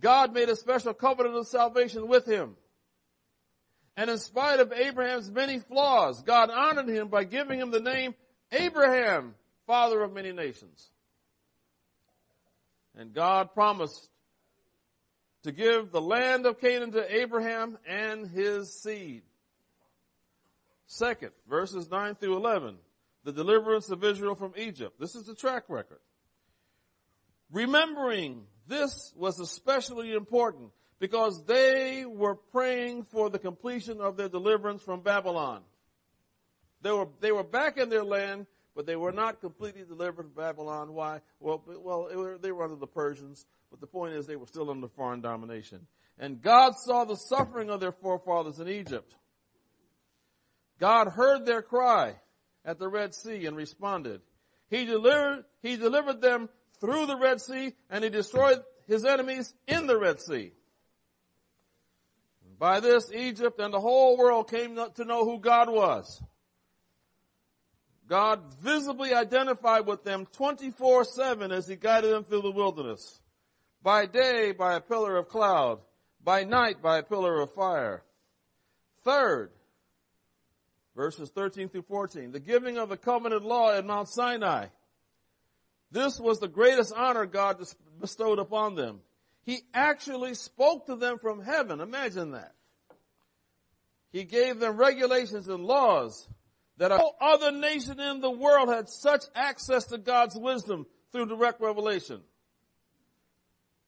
God 0.00 0.34
made 0.34 0.48
a 0.48 0.56
special 0.56 0.94
covenant 0.94 1.36
of 1.36 1.46
salvation 1.46 2.08
with 2.08 2.26
him. 2.26 2.56
And 3.96 4.10
in 4.10 4.18
spite 4.18 4.60
of 4.60 4.72
Abraham's 4.72 5.30
many 5.30 5.58
flaws, 5.58 6.22
God 6.22 6.50
honored 6.50 6.88
him 6.88 7.08
by 7.08 7.24
giving 7.24 7.58
him 7.58 7.70
the 7.70 7.80
name 7.80 8.14
Abraham, 8.52 9.34
father 9.66 10.02
of 10.02 10.12
many 10.12 10.32
nations. 10.32 10.90
And 12.94 13.14
God 13.14 13.54
promised 13.54 14.08
to 15.44 15.52
give 15.52 15.92
the 15.92 16.00
land 16.00 16.44
of 16.44 16.60
Canaan 16.60 16.92
to 16.92 17.16
Abraham 17.20 17.78
and 17.86 18.26
his 18.26 18.72
seed. 18.82 19.22
Second, 20.86 21.30
verses 21.48 21.90
9 21.90 22.16
through 22.16 22.36
11, 22.36 22.76
the 23.24 23.32
deliverance 23.32 23.90
of 23.90 24.04
Israel 24.04 24.34
from 24.34 24.52
Egypt. 24.56 25.00
This 25.00 25.14
is 25.14 25.26
the 25.26 25.34
track 25.34 25.64
record. 25.68 26.00
Remembering 27.50 28.44
this 28.68 29.12
was 29.16 29.40
especially 29.40 30.12
important 30.12 30.70
because 30.98 31.44
they 31.44 32.04
were 32.06 32.34
praying 32.34 33.04
for 33.04 33.30
the 33.30 33.38
completion 33.38 34.00
of 34.00 34.16
their 34.16 34.28
deliverance 34.28 34.82
from 34.82 35.00
Babylon. 35.00 35.62
They 36.82 36.92
were, 36.92 37.08
they 37.20 37.32
were 37.32 37.44
back 37.44 37.78
in 37.78 37.88
their 37.88 38.04
land, 38.04 38.46
but 38.74 38.86
they 38.86 38.96
were 38.96 39.12
not 39.12 39.40
completely 39.40 39.84
delivered 39.84 40.26
from 40.26 40.30
Babylon. 40.30 40.92
Why? 40.92 41.20
Well, 41.40 41.62
well, 41.66 42.38
they 42.40 42.52
were 42.52 42.64
under 42.64 42.76
the 42.76 42.86
Persians, 42.86 43.44
but 43.70 43.80
the 43.80 43.86
point 43.86 44.14
is 44.14 44.26
they 44.26 44.36
were 44.36 44.46
still 44.46 44.70
under 44.70 44.88
foreign 44.88 45.20
domination. 45.20 45.86
And 46.18 46.40
God 46.40 46.74
saw 46.76 47.04
the 47.04 47.16
suffering 47.16 47.70
of 47.70 47.80
their 47.80 47.92
forefathers 47.92 48.58
in 48.58 48.68
Egypt. 48.68 49.14
God 50.78 51.08
heard 51.08 51.44
their 51.44 51.62
cry 51.62 52.16
at 52.64 52.78
the 52.78 52.88
Red 52.88 53.14
Sea 53.14 53.46
and 53.46 53.56
responded. 53.56 54.20
He 54.68 54.84
delivered, 54.84 55.44
he 55.62 55.76
delivered 55.76 56.20
them 56.20 56.48
through 56.80 57.06
the 57.06 57.16
Red 57.16 57.40
Sea 57.40 57.72
and 57.90 58.04
he 58.04 58.10
destroyed 58.10 58.62
his 58.86 59.04
enemies 59.04 59.52
in 59.66 59.86
the 59.86 59.98
Red 59.98 60.20
Sea. 60.20 60.52
By 62.58 62.80
this, 62.80 63.10
Egypt 63.12 63.60
and 63.60 63.72
the 63.72 63.80
whole 63.80 64.16
world 64.16 64.50
came 64.50 64.76
to 64.94 65.04
know 65.04 65.24
who 65.24 65.38
God 65.38 65.68
was. 65.70 66.22
God 68.08 68.40
visibly 68.62 69.12
identified 69.12 69.86
with 69.86 70.04
them 70.04 70.26
24-7 70.38 71.52
as 71.52 71.66
he 71.66 71.76
guided 71.76 72.12
them 72.12 72.24
through 72.24 72.42
the 72.42 72.52
wilderness. 72.52 73.20
By 73.82 74.06
day, 74.06 74.52
by 74.52 74.74
a 74.74 74.80
pillar 74.80 75.16
of 75.16 75.28
cloud. 75.28 75.80
By 76.22 76.44
night, 76.44 76.80
by 76.82 76.98
a 76.98 77.02
pillar 77.02 77.40
of 77.40 77.52
fire. 77.52 78.02
Third, 79.04 79.50
verses 80.96 81.30
13 81.30 81.68
through 81.68 81.82
14, 81.82 82.32
the 82.32 82.40
giving 82.40 82.78
of 82.78 82.88
the 82.88 82.96
covenant 82.96 83.44
law 83.44 83.72
at 83.72 83.84
Mount 83.84 84.08
Sinai. 84.08 84.66
This 85.90 86.18
was 86.18 86.40
the 86.40 86.48
greatest 86.48 86.92
honor 86.94 87.26
God 87.26 87.58
bestowed 88.00 88.38
upon 88.38 88.74
them. 88.74 89.00
He 89.42 89.60
actually 89.72 90.34
spoke 90.34 90.86
to 90.86 90.96
them 90.96 91.18
from 91.18 91.42
heaven. 91.42 91.80
Imagine 91.80 92.32
that. 92.32 92.54
He 94.10 94.24
gave 94.24 94.58
them 94.58 94.76
regulations 94.76 95.48
and 95.48 95.64
laws 95.64 96.28
that 96.78 96.90
no 96.90 97.12
other 97.20 97.52
nation 97.52 98.00
in 98.00 98.20
the 98.20 98.30
world 98.30 98.68
had 98.68 98.88
such 98.88 99.24
access 99.34 99.84
to 99.86 99.98
God's 99.98 100.34
wisdom 100.34 100.86
through 101.12 101.26
direct 101.26 101.60
revelation. 101.60 102.20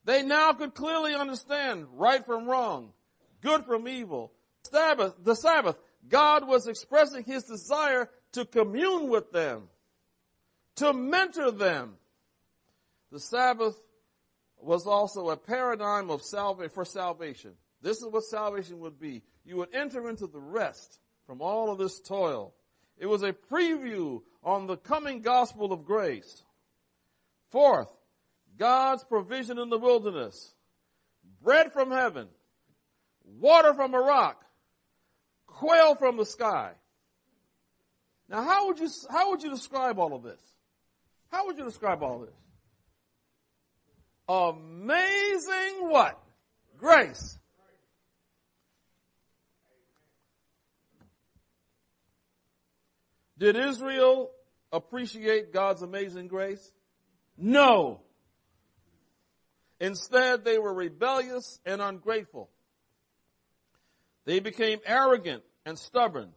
They 0.05 0.23
now 0.23 0.53
could 0.53 0.73
clearly 0.73 1.13
understand 1.13 1.87
right 1.93 2.25
from 2.25 2.47
wrong, 2.47 2.93
good 3.41 3.65
from 3.65 3.87
evil, 3.87 4.31
Sabbath, 4.63 5.13
the 5.23 5.35
Sabbath, 5.35 5.77
God 6.07 6.47
was 6.47 6.67
expressing 6.67 7.23
his 7.23 7.43
desire 7.43 8.09
to 8.33 8.45
commune 8.45 9.09
with 9.09 9.31
them, 9.31 9.67
to 10.77 10.93
mentor 10.93 11.51
them. 11.51 11.95
The 13.11 13.19
Sabbath 13.19 13.75
was 14.61 14.85
also 14.85 15.29
a 15.29 15.37
paradigm 15.37 16.09
of 16.09 16.21
for 16.71 16.85
salvation. 16.85 17.53
This 17.81 17.97
is 17.97 18.07
what 18.07 18.23
salvation 18.23 18.79
would 18.79 18.99
be. 18.99 19.23
You 19.45 19.57
would 19.57 19.73
enter 19.73 20.09
into 20.09 20.27
the 20.27 20.39
rest 20.39 20.99
from 21.25 21.41
all 21.41 21.71
of 21.71 21.77
this 21.77 21.99
toil. 22.01 22.53
It 22.97 23.05
was 23.05 23.23
a 23.23 23.33
preview 23.33 24.21
on 24.43 24.67
the 24.67 24.77
coming 24.77 25.21
gospel 25.21 25.71
of 25.71 25.85
grace. 25.85 26.43
Fourth, 27.51 27.89
God's 28.57 29.03
provision 29.05 29.57
in 29.57 29.69
the 29.69 29.77
wilderness. 29.77 30.53
Bread 31.41 31.71
from 31.71 31.91
heaven. 31.91 32.27
Water 33.23 33.73
from 33.73 33.93
a 33.93 33.99
rock. 33.99 34.43
Quail 35.47 35.95
from 35.95 36.17
the 36.17 36.25
sky. 36.25 36.73
Now 38.27 38.43
how 38.43 38.67
would 38.67 38.79
you, 38.79 38.89
how 39.09 39.31
would 39.31 39.41
you 39.41 39.49
describe 39.49 39.97
all 39.97 40.13
of 40.13 40.23
this? 40.23 40.41
How 41.31 41.45
would 41.45 41.57
you 41.57 41.63
describe 41.63 42.01
all 42.03 42.19
this? 42.19 42.35
Amazing 44.27 45.89
what? 45.89 46.21
Grace. 46.77 47.37
Did 53.37 53.55
Israel 53.55 54.31
appreciate 54.71 55.53
God's 55.53 55.81
amazing 55.81 56.27
grace? 56.27 56.71
No. 57.37 58.01
Instead, 59.79 60.43
they 60.43 60.57
were 60.57 60.73
rebellious 60.73 61.59
and 61.65 61.81
ungrateful. 61.81 62.49
They 64.25 64.39
became 64.39 64.79
arrogant 64.85 65.43
and 65.65 65.79
stubborn. 65.79 66.33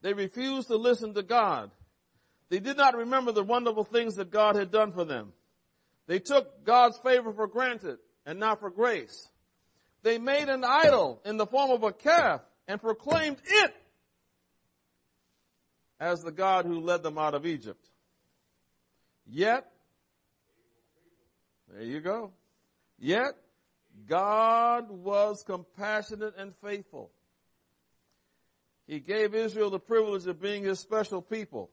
They 0.00 0.12
refused 0.12 0.68
to 0.68 0.76
listen 0.76 1.14
to 1.14 1.22
God. 1.22 1.70
They 2.52 2.60
did 2.60 2.76
not 2.76 2.94
remember 2.94 3.32
the 3.32 3.42
wonderful 3.42 3.82
things 3.82 4.16
that 4.16 4.30
God 4.30 4.56
had 4.56 4.70
done 4.70 4.92
for 4.92 5.06
them. 5.06 5.32
They 6.06 6.18
took 6.18 6.66
God's 6.66 6.98
favor 6.98 7.32
for 7.32 7.46
granted 7.46 7.96
and 8.26 8.38
not 8.38 8.60
for 8.60 8.68
grace. 8.68 9.26
They 10.02 10.18
made 10.18 10.50
an 10.50 10.62
idol 10.62 11.22
in 11.24 11.38
the 11.38 11.46
form 11.46 11.70
of 11.70 11.82
a 11.82 11.94
calf 11.94 12.42
and 12.68 12.78
proclaimed 12.78 13.38
it 13.42 13.74
as 15.98 16.22
the 16.22 16.30
God 16.30 16.66
who 16.66 16.80
led 16.80 17.02
them 17.02 17.16
out 17.16 17.32
of 17.32 17.46
Egypt. 17.46 17.88
Yet, 19.26 19.66
there 21.72 21.84
you 21.84 22.00
go. 22.00 22.32
Yet, 22.98 23.32
God 24.06 24.90
was 24.90 25.42
compassionate 25.42 26.34
and 26.36 26.52
faithful. 26.62 27.12
He 28.86 29.00
gave 29.00 29.34
Israel 29.34 29.70
the 29.70 29.80
privilege 29.80 30.26
of 30.26 30.38
being 30.38 30.64
his 30.64 30.80
special 30.80 31.22
people. 31.22 31.70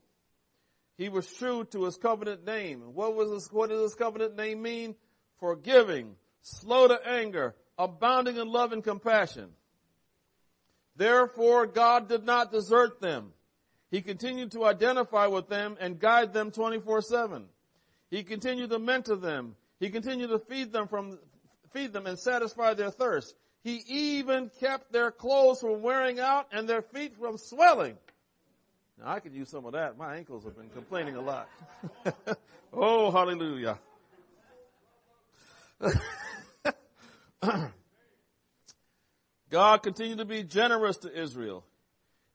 He 0.99 1.07
was 1.07 1.25
true 1.31 1.63
to 1.71 1.85
his 1.85 1.95
covenant 1.95 2.45
name. 2.45 2.81
What 2.93 3.15
was 3.15 3.31
this, 3.31 3.53
what 3.53 3.69
does 3.69 3.81
his 3.81 3.95
covenant 3.95 4.35
name 4.35 4.61
mean? 4.61 4.95
Forgiving, 5.39 6.17
slow 6.41 6.89
to 6.89 6.99
anger, 7.07 7.55
abounding 7.77 8.35
in 8.35 8.51
love 8.51 8.73
and 8.73 8.83
compassion. 8.83 9.51
Therefore, 10.97 11.67
God 11.67 12.09
did 12.09 12.25
not 12.25 12.51
desert 12.51 12.99
them. 12.99 13.31
He 13.89 14.01
continued 14.01 14.51
to 14.51 14.65
identify 14.65 15.27
with 15.27 15.47
them 15.47 15.77
and 15.79 15.97
guide 15.97 16.33
them 16.33 16.51
24-7. 16.51 17.45
He 18.11 18.23
continued 18.23 18.71
to 18.71 18.79
mentor 18.79 19.15
them. 19.15 19.55
He 19.79 19.91
continued 19.91 20.31
to 20.31 20.39
feed 20.39 20.73
them 20.73 20.89
from, 20.89 21.17
feed 21.71 21.93
them 21.93 22.07
and 22.07 22.19
satisfy 22.19 22.73
their 22.73 22.91
thirst. 22.91 23.33
He 23.63 23.81
even 23.87 24.51
kept 24.59 24.91
their 24.91 25.11
clothes 25.11 25.61
from 25.61 25.81
wearing 25.81 26.19
out 26.19 26.47
and 26.51 26.67
their 26.67 26.81
feet 26.81 27.15
from 27.17 27.37
swelling. 27.37 27.97
Now 28.99 29.11
I 29.11 29.19
could 29.19 29.33
use 29.33 29.49
some 29.49 29.65
of 29.65 29.73
that. 29.73 29.97
My 29.97 30.15
ankles 30.17 30.43
have 30.43 30.57
been 30.57 30.69
complaining 30.69 31.15
a 31.15 31.21
lot. 31.21 31.47
oh, 32.73 33.11
hallelujah. 33.11 33.79
God 39.49 39.81
continued 39.83 40.17
to 40.17 40.25
be 40.25 40.43
generous 40.43 40.97
to 40.97 41.11
Israel. 41.11 41.63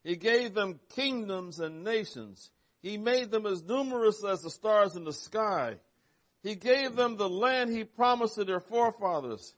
He 0.02 0.16
gave 0.16 0.54
them 0.54 0.80
kingdoms 0.94 1.60
and 1.60 1.84
nations. 1.84 2.50
He 2.82 2.96
made 2.98 3.30
them 3.30 3.46
as 3.46 3.62
numerous 3.62 4.24
as 4.24 4.42
the 4.42 4.50
stars 4.50 4.96
in 4.96 5.04
the 5.04 5.12
sky. 5.12 5.76
He 6.42 6.54
gave 6.54 6.96
them 6.96 7.16
the 7.16 7.28
land 7.28 7.70
he 7.70 7.84
promised 7.84 8.34
to 8.34 8.44
their 8.44 8.60
forefathers. 8.60 9.54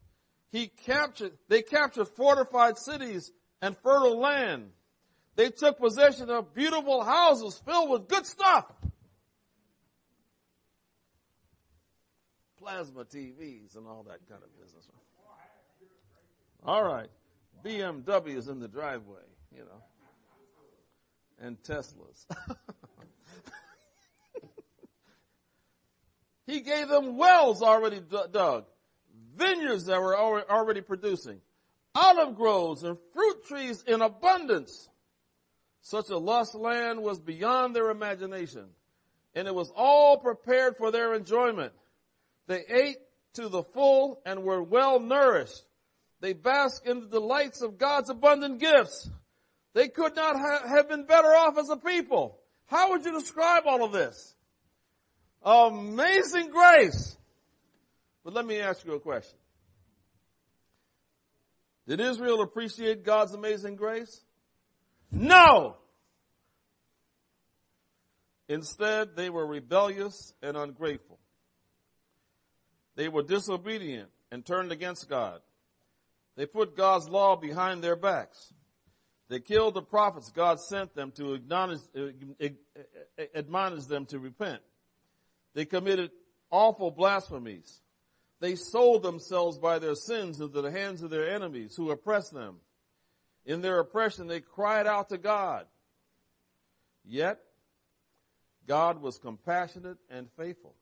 He 0.51 0.69
captured, 0.69 1.33
they 1.49 1.63
captured 1.63 2.09
fortified 2.09 2.79
cities 2.79 3.33
and 3.61 3.77
fertile 3.79 4.19
land. 4.21 4.71
They 5.37 5.51
took 5.51 5.79
possession 5.79 6.31
of 6.31 6.55
beautiful 6.55 7.05
houses 7.05 7.61
filled 7.65 7.91
with 7.91 8.09
good 8.09 8.27
stuff. 8.27 8.65
Plasma 12.59 13.05
TVs 13.05 13.77
and 13.77 13.87
all 13.87 14.05
that 14.09 14.29
kind 14.29 14.43
of 14.43 14.61
business. 14.61 14.89
All 16.65 16.83
right. 16.83 17.09
BMWs 17.65 18.49
in 18.49 18.59
the 18.59 18.69
driveway, 18.69 19.23
you 19.55 19.61
know 19.61 19.83
and 21.41 21.63
Teslas. 21.63 22.25
he 26.47 26.61
gave 26.61 26.89
them 26.89 27.17
wells 27.17 27.63
already 27.63 28.01
dug, 28.01 28.65
vineyards 29.37 29.87
that 29.87 30.01
were 30.01 30.17
already 30.17 30.81
producing, 30.81 31.41
olive 31.95 32.37
groves 32.37 32.83
and 32.85 32.97
fruit 33.13 33.47
trees 33.47 33.85
in 33.87 34.03
abundance. 34.03 34.89
Such 35.87 36.11
a 36.11 36.19
lost 36.19 36.57
land 36.57 37.01
was 37.01 37.21
beyond 37.21 37.77
their 37.77 37.91
imagination, 37.91 38.65
and 39.37 39.47
it 39.47 39.55
was 39.55 39.71
all 39.77 40.19
prepared 40.19 40.77
for 40.77 40.91
their 40.91 41.15
enjoyment. 41.15 41.73
They 42.49 42.65
ate 42.69 42.97
to 43.35 43.49
the 43.49 43.63
full 43.63 44.21
and 44.27 44.43
were 44.43 44.65
well 44.65 44.99
nourished. 44.99 45.63
They 46.21 46.33
basked 46.33 46.89
in 46.89 47.03
the 47.03 47.07
delights 47.07 47.63
of 47.63 47.79
God's 47.79 48.11
abundant 48.11 48.59
gifts. 48.59 49.09
They 49.75 49.87
could 49.87 50.17
not 50.17 50.35
ha- 50.35 50.67
have 50.67 50.89
been 50.89 51.05
better 51.05 51.29
off 51.29 51.57
as 51.57 51.71
a 51.71 51.77
people. 51.77 52.41
How 52.67 52.91
would 52.91 53.05
you 53.05 53.13
describe 53.13 53.63
all 53.65 53.85
of 53.85 53.93
this? 53.93 54.35
Amazing 55.45 56.51
grace. 56.51 57.17
But 58.25 58.35
let 58.35 58.45
me 58.45 58.59
ask 58.59 58.85
you 58.85 58.95
a 58.95 58.99
question. 58.99 59.39
Did 61.87 62.01
Israel 62.01 62.43
appreciate 62.43 63.05
God's 63.05 63.35
amazing 63.35 63.77
grace? 63.77 64.26
No! 65.11 65.77
Instead, 68.49 69.17
they 69.17 69.31
were 69.31 69.47
rebellious 69.47 70.33
and 70.43 70.57
ungrateful. 70.57 71.19
They 72.95 73.09
were 73.09 73.23
disobedient 73.23 74.09
and 74.31 74.45
turned 74.45 74.73
against 74.73 75.09
God. 75.09 75.41
They 76.37 76.47
put 76.47 76.77
God's 76.77 77.09
law 77.09 77.37
behind 77.37 77.83
their 77.83 77.97
backs. 77.97 78.53
They 79.29 79.41
killed 79.41 79.75
the 79.75 79.83
prophets 79.83 80.31
God 80.31 80.61
sent 80.61 80.95
them 80.95 81.11
to 81.13 81.35
admonish, 81.35 81.81
uh, 81.97 82.03
uh, 82.41 82.49
uh, 83.19 83.25
admonish 83.35 83.85
them 83.87 84.07
to 84.07 84.19
repent. 84.19 84.63
They 85.55 85.65
committed 85.65 86.11
awful 86.51 86.91
blasphemies. 86.91 87.81
They 88.41 88.55
sold 88.55 89.03
themselves 89.03 89.59
by 89.59 89.79
their 89.79 89.95
sins 89.95 90.41
into 90.41 90.61
the 90.61 90.71
hands 90.71 91.03
of 91.03 91.11
their 91.11 91.35
enemies 91.35 91.75
who 91.77 91.91
oppressed 91.91 92.33
them. 92.33 92.59
In 93.47 93.63
their 93.63 93.79
oppression, 93.79 94.27
they 94.27 94.41
cried 94.41 94.87
out 94.87 95.09
to 95.11 95.19
God. 95.19 95.67
Yet, 97.05 97.39
God 98.67 99.01
was 99.01 99.19
compassionate 99.19 99.99
and 100.11 100.29
faithful. 100.37 100.75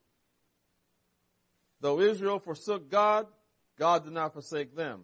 Though 1.81 2.01
Israel 2.01 2.39
forsook 2.39 2.91
God, 2.91 3.27
God 3.79 4.05
did 4.05 4.15
not 4.15 4.33
forsake 4.33 4.75
them. 4.75 5.03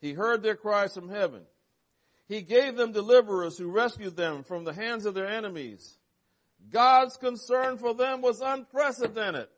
He 0.00 0.14
heard 0.14 0.42
their 0.42 0.56
cries 0.56 0.94
from 0.94 1.10
heaven. 1.10 1.42
He 2.26 2.40
gave 2.40 2.76
them 2.76 2.92
deliverers 2.92 3.58
who 3.58 3.70
rescued 3.70 4.16
them 4.16 4.44
from 4.44 4.64
the 4.64 4.72
hands 4.72 5.04
of 5.04 5.12
their 5.12 5.28
enemies. 5.28 5.98
God's 6.70 7.18
concern 7.18 7.76
for 7.76 7.92
them 7.92 8.22
was 8.22 8.40
unprecedented. 8.40 9.48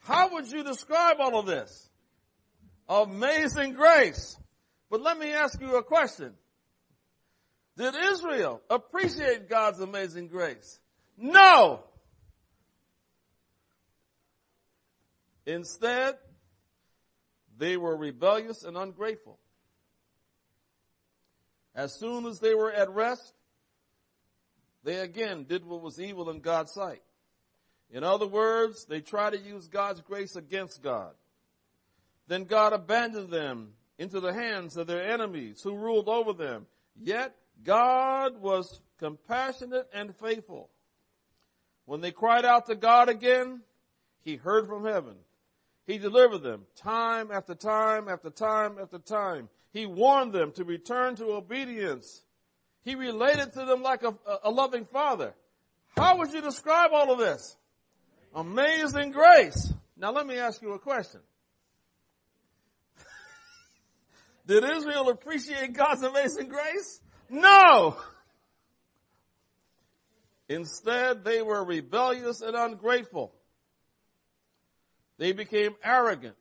How 0.00 0.34
would 0.34 0.50
you 0.50 0.62
describe 0.62 1.16
all 1.20 1.38
of 1.38 1.46
this? 1.46 1.88
Amazing 2.88 3.72
grace. 3.72 4.36
But 4.90 5.02
let 5.02 5.18
me 5.18 5.32
ask 5.32 5.60
you 5.60 5.76
a 5.76 5.82
question. 5.84 6.34
Did 7.76 7.94
Israel 7.94 8.60
appreciate 8.68 9.48
God's 9.48 9.80
amazing 9.80 10.28
grace? 10.28 10.80
No! 11.16 11.84
Instead, 15.46 16.16
they 17.56 17.76
were 17.76 17.96
rebellious 17.96 18.64
and 18.64 18.76
ungrateful. 18.76 19.38
As 21.74 21.94
soon 21.94 22.26
as 22.26 22.40
they 22.40 22.54
were 22.54 22.72
at 22.72 22.90
rest, 22.90 23.32
they 24.82 24.96
again 24.96 25.44
did 25.44 25.64
what 25.64 25.82
was 25.82 26.00
evil 26.00 26.30
in 26.30 26.40
God's 26.40 26.72
sight. 26.72 27.02
In 27.90 28.02
other 28.02 28.26
words, 28.26 28.86
they 28.86 29.00
tried 29.00 29.30
to 29.34 29.38
use 29.38 29.68
God's 29.68 30.00
grace 30.00 30.36
against 30.36 30.82
God. 30.82 31.12
Then 32.28 32.44
God 32.44 32.72
abandoned 32.72 33.30
them 33.30 33.74
into 34.00 34.18
the 34.18 34.32
hands 34.32 34.78
of 34.78 34.86
their 34.86 35.04
enemies 35.12 35.60
who 35.62 35.76
ruled 35.76 36.08
over 36.08 36.32
them. 36.32 36.66
Yet 36.96 37.36
God 37.62 38.40
was 38.40 38.80
compassionate 38.98 39.88
and 39.92 40.16
faithful. 40.16 40.70
When 41.84 42.00
they 42.00 42.10
cried 42.10 42.46
out 42.46 42.66
to 42.66 42.74
God 42.74 43.10
again, 43.10 43.60
He 44.22 44.36
heard 44.36 44.66
from 44.66 44.86
heaven. 44.86 45.16
He 45.86 45.98
delivered 45.98 46.42
them 46.42 46.62
time 46.76 47.30
after 47.30 47.54
time 47.54 48.08
after 48.08 48.30
time 48.30 48.78
after 48.80 48.98
time. 48.98 49.50
He 49.70 49.84
warned 49.84 50.32
them 50.32 50.52
to 50.52 50.64
return 50.64 51.16
to 51.16 51.32
obedience. 51.32 52.22
He 52.84 52.94
related 52.94 53.52
to 53.52 53.66
them 53.66 53.82
like 53.82 54.02
a, 54.02 54.14
a 54.42 54.50
loving 54.50 54.86
father. 54.86 55.34
How 55.94 56.16
would 56.16 56.32
you 56.32 56.40
describe 56.40 56.92
all 56.94 57.12
of 57.12 57.18
this? 57.18 57.54
Amazing 58.34 59.10
grace. 59.10 59.74
Now 59.98 60.12
let 60.12 60.26
me 60.26 60.38
ask 60.38 60.62
you 60.62 60.72
a 60.72 60.78
question. 60.78 61.20
Did 64.50 64.64
Israel 64.64 65.10
appreciate 65.10 65.74
God's 65.74 66.02
amazing 66.02 66.48
grace? 66.48 67.00
No! 67.28 67.96
Instead, 70.48 71.22
they 71.22 71.40
were 71.40 71.64
rebellious 71.64 72.40
and 72.40 72.56
ungrateful. 72.56 73.32
They 75.18 75.30
became 75.30 75.76
arrogant 75.84 76.34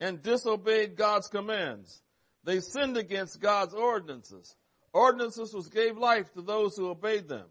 and 0.00 0.22
disobeyed 0.22 0.96
God's 0.96 1.28
commands. 1.28 2.02
They 2.44 2.60
sinned 2.60 2.98
against 2.98 3.40
God's 3.40 3.72
ordinances. 3.72 4.54
Ordinances 4.92 5.54
which 5.54 5.70
gave 5.70 5.96
life 5.96 6.30
to 6.34 6.42
those 6.42 6.76
who 6.76 6.90
obeyed 6.90 7.26
them. 7.26 7.46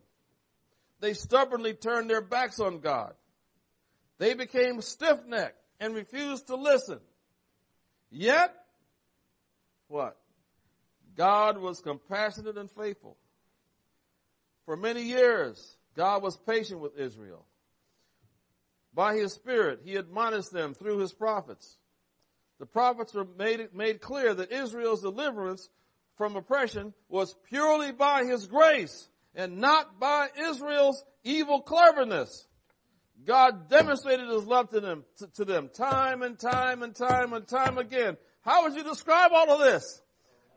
They 1.00 1.16
stubbornly 1.16 1.74
turned 1.74 2.12
their 2.12 2.22
backs 2.22 2.60
on 2.60 2.78
God. 2.78 3.16
They 4.20 4.36
became 4.36 4.82
stiff-necked 4.82 5.58
and 5.80 5.96
refused 5.96 6.46
to 6.46 6.58
listen. 6.58 7.00
Yet, 8.12 8.54
what? 9.90 10.18
God 11.18 11.58
was 11.58 11.82
compassionate 11.82 12.58
and 12.58 12.72
faithful. 12.72 13.18
For 14.66 14.78
many 14.78 15.02
years, 15.02 15.76
God 15.98 16.24
was 16.24 16.38
patient 16.38 16.80
with 16.80 16.98
Israel. 16.98 17.46
By 18.94 19.16
His 19.16 19.34
Spirit, 19.34 19.82
He 19.84 19.96
admonished 19.96 20.54
them 20.54 20.74
through 20.74 21.00
His 21.00 21.12
prophets. 21.12 21.78
The 22.60 22.66
prophets 22.66 23.14
made, 23.38 23.74
made 23.74 24.00
clear 24.00 24.34
that 24.34 24.52
Israel's 24.52 25.02
deliverance 25.02 25.70
from 26.18 26.36
oppression 26.36 26.94
was 27.08 27.36
purely 27.50 27.92
by 27.92 28.26
His 28.26 28.48
grace 28.48 29.10
and 29.36 29.58
not 29.58 30.00
by 30.00 30.30
Israel's 30.38 31.04
evil 31.24 31.62
cleverness. 31.62 32.48
God 33.26 33.70
demonstrated 33.70 34.30
His 34.30 34.46
love 34.46 34.70
to 34.70 34.80
them, 34.80 35.04
to, 35.18 35.28
to 35.36 35.46
them 35.46 35.70
time 35.74 36.22
and 36.22 36.38
time 36.38 36.84
and 36.84 36.96
time 36.96 37.34
and 37.34 37.48
time 37.48 37.78
again. 37.78 38.18
How 38.42 38.64
would 38.64 38.76
you 38.76 38.84
describe 38.84 39.32
all 39.34 39.52
of 39.52 39.60
this? 39.60 40.02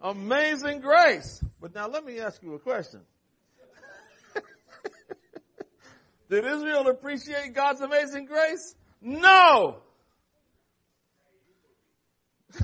Amazing 0.00 0.80
grace. 0.80 1.42
But 1.60 1.74
now 1.74 1.88
let 1.88 2.04
me 2.04 2.20
ask 2.20 2.42
you 2.42 2.54
a 2.54 2.58
question. 2.58 3.00
Did 6.30 6.44
Israel 6.44 6.88
appreciate 6.88 7.54
God's 7.54 7.80
amazing 7.80 8.26
grace? 8.26 8.74
No! 9.00 9.78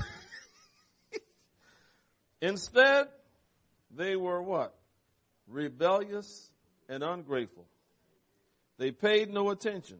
Instead, 2.41 3.07
they 3.95 4.15
were 4.15 4.41
what? 4.41 4.73
Rebellious 5.47 6.49
and 6.87 7.03
ungrateful. 7.03 7.65
They 8.77 8.91
paid 8.91 9.29
no 9.29 9.49
attention. 9.49 9.97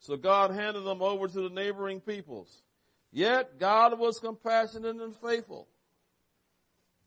So 0.00 0.16
God 0.16 0.50
handed 0.52 0.84
them 0.84 1.02
over 1.02 1.26
to 1.26 1.40
the 1.40 1.50
neighboring 1.50 2.00
peoples. 2.00 2.62
Yet 3.10 3.58
God 3.58 3.98
was 3.98 4.20
compassionate 4.20 4.96
and 4.96 5.16
faithful. 5.16 5.68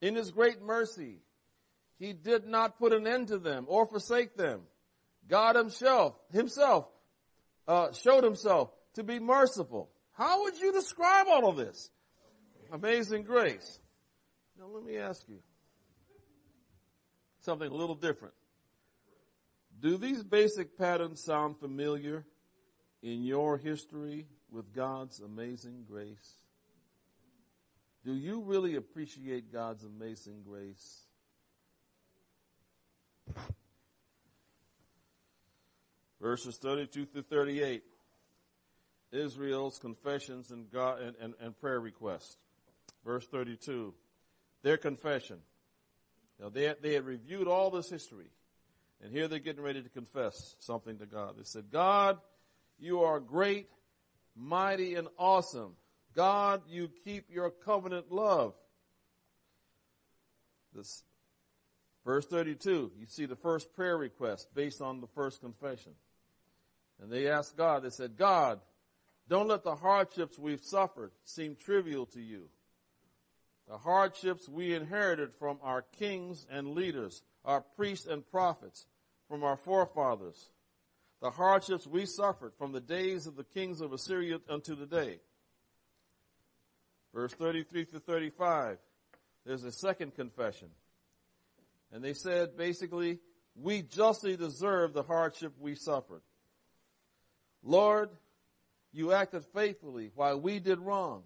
In 0.01 0.15
His 0.15 0.31
great 0.31 0.61
mercy, 0.61 1.19
He 1.99 2.13
did 2.13 2.47
not 2.47 2.79
put 2.79 2.93
an 2.93 3.07
end 3.07 3.27
to 3.27 3.37
them 3.37 3.65
or 3.67 3.85
forsake 3.85 4.35
them. 4.35 4.61
God 5.27 5.55
Himself, 5.55 6.15
Himself, 6.31 6.87
uh, 7.67 7.91
showed 7.93 8.23
Himself 8.23 8.71
to 8.95 9.03
be 9.03 9.19
merciful. 9.19 9.89
How 10.13 10.43
would 10.43 10.59
you 10.59 10.73
describe 10.73 11.27
all 11.29 11.47
of 11.47 11.57
this? 11.57 11.89
Amazing 12.71 13.23
grace. 13.23 13.79
Now 14.57 14.65
let 14.73 14.83
me 14.83 14.97
ask 14.97 15.23
you 15.27 15.39
something 17.41 17.69
a 17.69 17.73
little 17.73 17.95
different. 17.95 18.33
Do 19.79 19.97
these 19.97 20.23
basic 20.23 20.77
patterns 20.77 21.23
sound 21.23 21.59
familiar 21.59 22.25
in 23.01 23.23
your 23.23 23.57
history 23.57 24.27
with 24.51 24.73
God's 24.73 25.19
amazing 25.19 25.85
grace? 25.89 26.33
Do 28.03 28.13
you 28.13 28.41
really 28.41 28.75
appreciate 28.75 29.53
God's 29.53 29.83
amazing 29.83 30.43
grace? 30.47 31.01
Verses 36.19 36.57
32 36.57 37.05
through 37.05 37.21
38. 37.23 37.83
Israel's 39.11 39.77
confessions 39.77 40.51
and, 40.51 40.71
God, 40.71 41.01
and, 41.01 41.15
and, 41.19 41.33
and 41.41 41.59
prayer 41.59 41.79
requests. 41.79 42.37
Verse 43.05 43.25
32. 43.27 43.93
Their 44.63 44.77
confession. 44.77 45.37
Now 46.39 46.49
they, 46.49 46.73
they 46.81 46.93
had 46.93 47.05
reviewed 47.05 47.47
all 47.47 47.69
this 47.71 47.89
history. 47.89 48.29
And 49.03 49.11
here 49.11 49.27
they're 49.27 49.39
getting 49.39 49.63
ready 49.63 49.81
to 49.81 49.89
confess 49.89 50.55
something 50.59 50.97
to 50.99 51.05
God. 51.05 51.35
They 51.37 51.43
said, 51.43 51.65
God, 51.71 52.19
you 52.79 53.01
are 53.01 53.19
great, 53.19 53.67
mighty, 54.35 54.95
and 54.95 55.07
awesome. 55.17 55.75
God, 56.15 56.61
you 56.69 56.89
keep 57.03 57.25
your 57.29 57.49
covenant 57.49 58.11
love. 58.11 58.53
This 60.73 61.03
verse 62.05 62.25
32, 62.27 62.91
you 62.97 63.05
see 63.07 63.25
the 63.25 63.35
first 63.35 63.73
prayer 63.73 63.97
request 63.97 64.47
based 64.53 64.81
on 64.81 65.01
the 65.01 65.07
first 65.07 65.41
confession. 65.41 65.93
And 67.01 67.11
they 67.11 67.29
asked 67.29 67.57
God, 67.57 67.83
they 67.83 67.89
said, 67.89 68.17
God, 68.17 68.59
don't 69.27 69.47
let 69.47 69.63
the 69.63 69.75
hardships 69.75 70.37
we've 70.37 70.63
suffered 70.63 71.11
seem 71.23 71.55
trivial 71.55 72.05
to 72.07 72.21
you. 72.21 72.49
The 73.67 73.77
hardships 73.77 74.49
we 74.49 74.73
inherited 74.73 75.33
from 75.39 75.57
our 75.63 75.83
kings 75.97 76.45
and 76.51 76.75
leaders, 76.75 77.23
our 77.45 77.61
priests 77.61 78.05
and 78.05 78.29
prophets, 78.29 78.85
from 79.29 79.43
our 79.43 79.55
forefathers. 79.55 80.49
The 81.21 81.29
hardships 81.29 81.85
we 81.85 82.05
suffered 82.05 82.53
from 82.57 82.71
the 82.71 82.81
days 82.81 83.27
of 83.27 83.35
the 83.35 83.43
kings 83.43 83.79
of 83.79 83.93
Assyria 83.93 84.39
unto 84.49 84.75
the 84.75 84.87
day. 84.87 85.19
Verse 87.13 87.33
33 87.33 87.85
to 87.85 87.99
35, 87.99 88.77
there's 89.45 89.63
a 89.63 89.71
second 89.71 90.15
confession. 90.15 90.69
And 91.91 92.03
they 92.03 92.13
said 92.13 92.57
basically, 92.57 93.19
we 93.55 93.81
justly 93.81 94.37
deserve 94.37 94.93
the 94.93 95.03
hardship 95.03 95.53
we 95.59 95.75
suffered. 95.75 96.21
Lord, 97.63 98.09
you 98.91 99.11
acted 99.11 99.45
faithfully 99.53 100.11
while 100.15 100.39
we 100.39 100.59
did 100.59 100.79
wrong. 100.79 101.23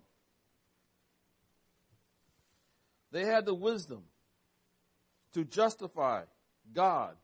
They 3.12 3.26
had 3.26 3.46
the 3.46 3.54
wisdom 3.54 4.04
to 5.34 5.46
justify 5.46 6.24
God 6.74 7.16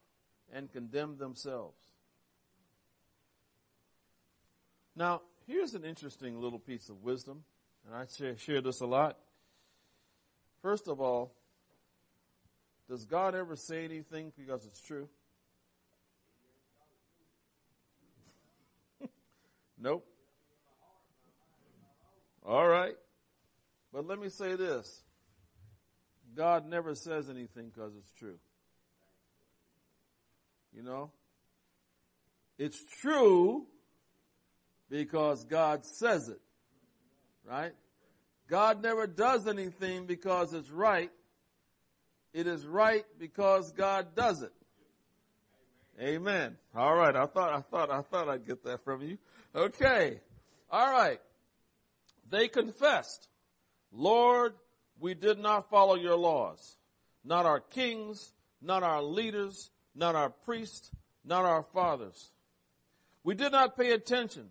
and 0.54 0.72
condemn 0.72 1.18
themselves. 1.18 1.81
Now, 5.02 5.22
here's 5.48 5.74
an 5.74 5.84
interesting 5.84 6.40
little 6.40 6.60
piece 6.60 6.88
of 6.88 7.02
wisdom, 7.02 7.44
and 7.88 7.96
I 7.96 8.06
share, 8.06 8.38
share 8.38 8.62
this 8.62 8.82
a 8.82 8.86
lot. 8.86 9.18
First 10.62 10.88
of 10.88 11.02
all, 11.02 11.34
does 12.88 13.06
God 13.06 13.34
ever 13.34 13.56
say 13.56 13.84
anything 13.84 14.32
because 14.38 14.64
it's 14.68 14.80
true? 14.80 15.10
nope. 19.82 20.06
All 22.46 22.68
right. 22.68 22.94
But 23.92 24.06
let 24.06 24.20
me 24.20 24.30
say 24.30 24.56
this. 24.56 25.02
God 26.36 26.68
never 26.70 26.94
says 26.94 27.28
anything 27.28 27.72
because 27.74 27.96
it's 27.98 28.12
true. 28.12 28.38
You 30.76 30.84
know? 30.84 31.10
It's 32.60 32.78
true 33.02 33.66
because 34.92 35.46
God 35.46 35.86
says 35.86 36.28
it. 36.28 36.42
Right? 37.50 37.72
God 38.48 38.84
never 38.84 39.08
does 39.08 39.48
anything 39.48 40.06
because 40.06 40.54
it's 40.54 40.70
right. 40.70 41.10
It 42.34 42.46
is 42.46 42.68
right 42.68 43.06
because 43.18 43.72
God 43.72 44.16
does 44.16 44.44
it. 44.44 44.52
Amen. 46.00 46.58
All 46.76 46.96
right. 46.96 47.16
I 47.16 47.26
thought, 47.26 47.54
I 47.54 47.62
thought, 47.62 47.90
I 47.90 48.02
thought 48.02 48.30
I'd 48.30 48.46
get 48.46 48.64
that 48.66 48.84
from 48.84 49.02
you. 49.02 49.18
Okay. 49.56 50.20
All 50.70 50.92
right. 50.92 51.22
They 52.30 52.48
confessed, 52.48 53.30
Lord, 53.94 54.54
we 55.00 55.14
did 55.14 55.40
not 55.40 55.70
follow 55.70 55.96
your 55.96 56.18
laws. 56.18 56.78
Not 57.24 57.46
our 57.46 57.60
kings, 57.60 58.34
not 58.62 58.84
our 58.84 59.02
leaders, 59.02 59.70
not 59.96 60.16
our 60.16 60.30
priests, 60.30 60.92
not 61.24 61.46
our 61.46 61.64
fathers. 61.74 62.32
We 63.24 63.36
did 63.36 63.52
not 63.52 63.78
pay 63.78 63.92
attention 63.92 64.50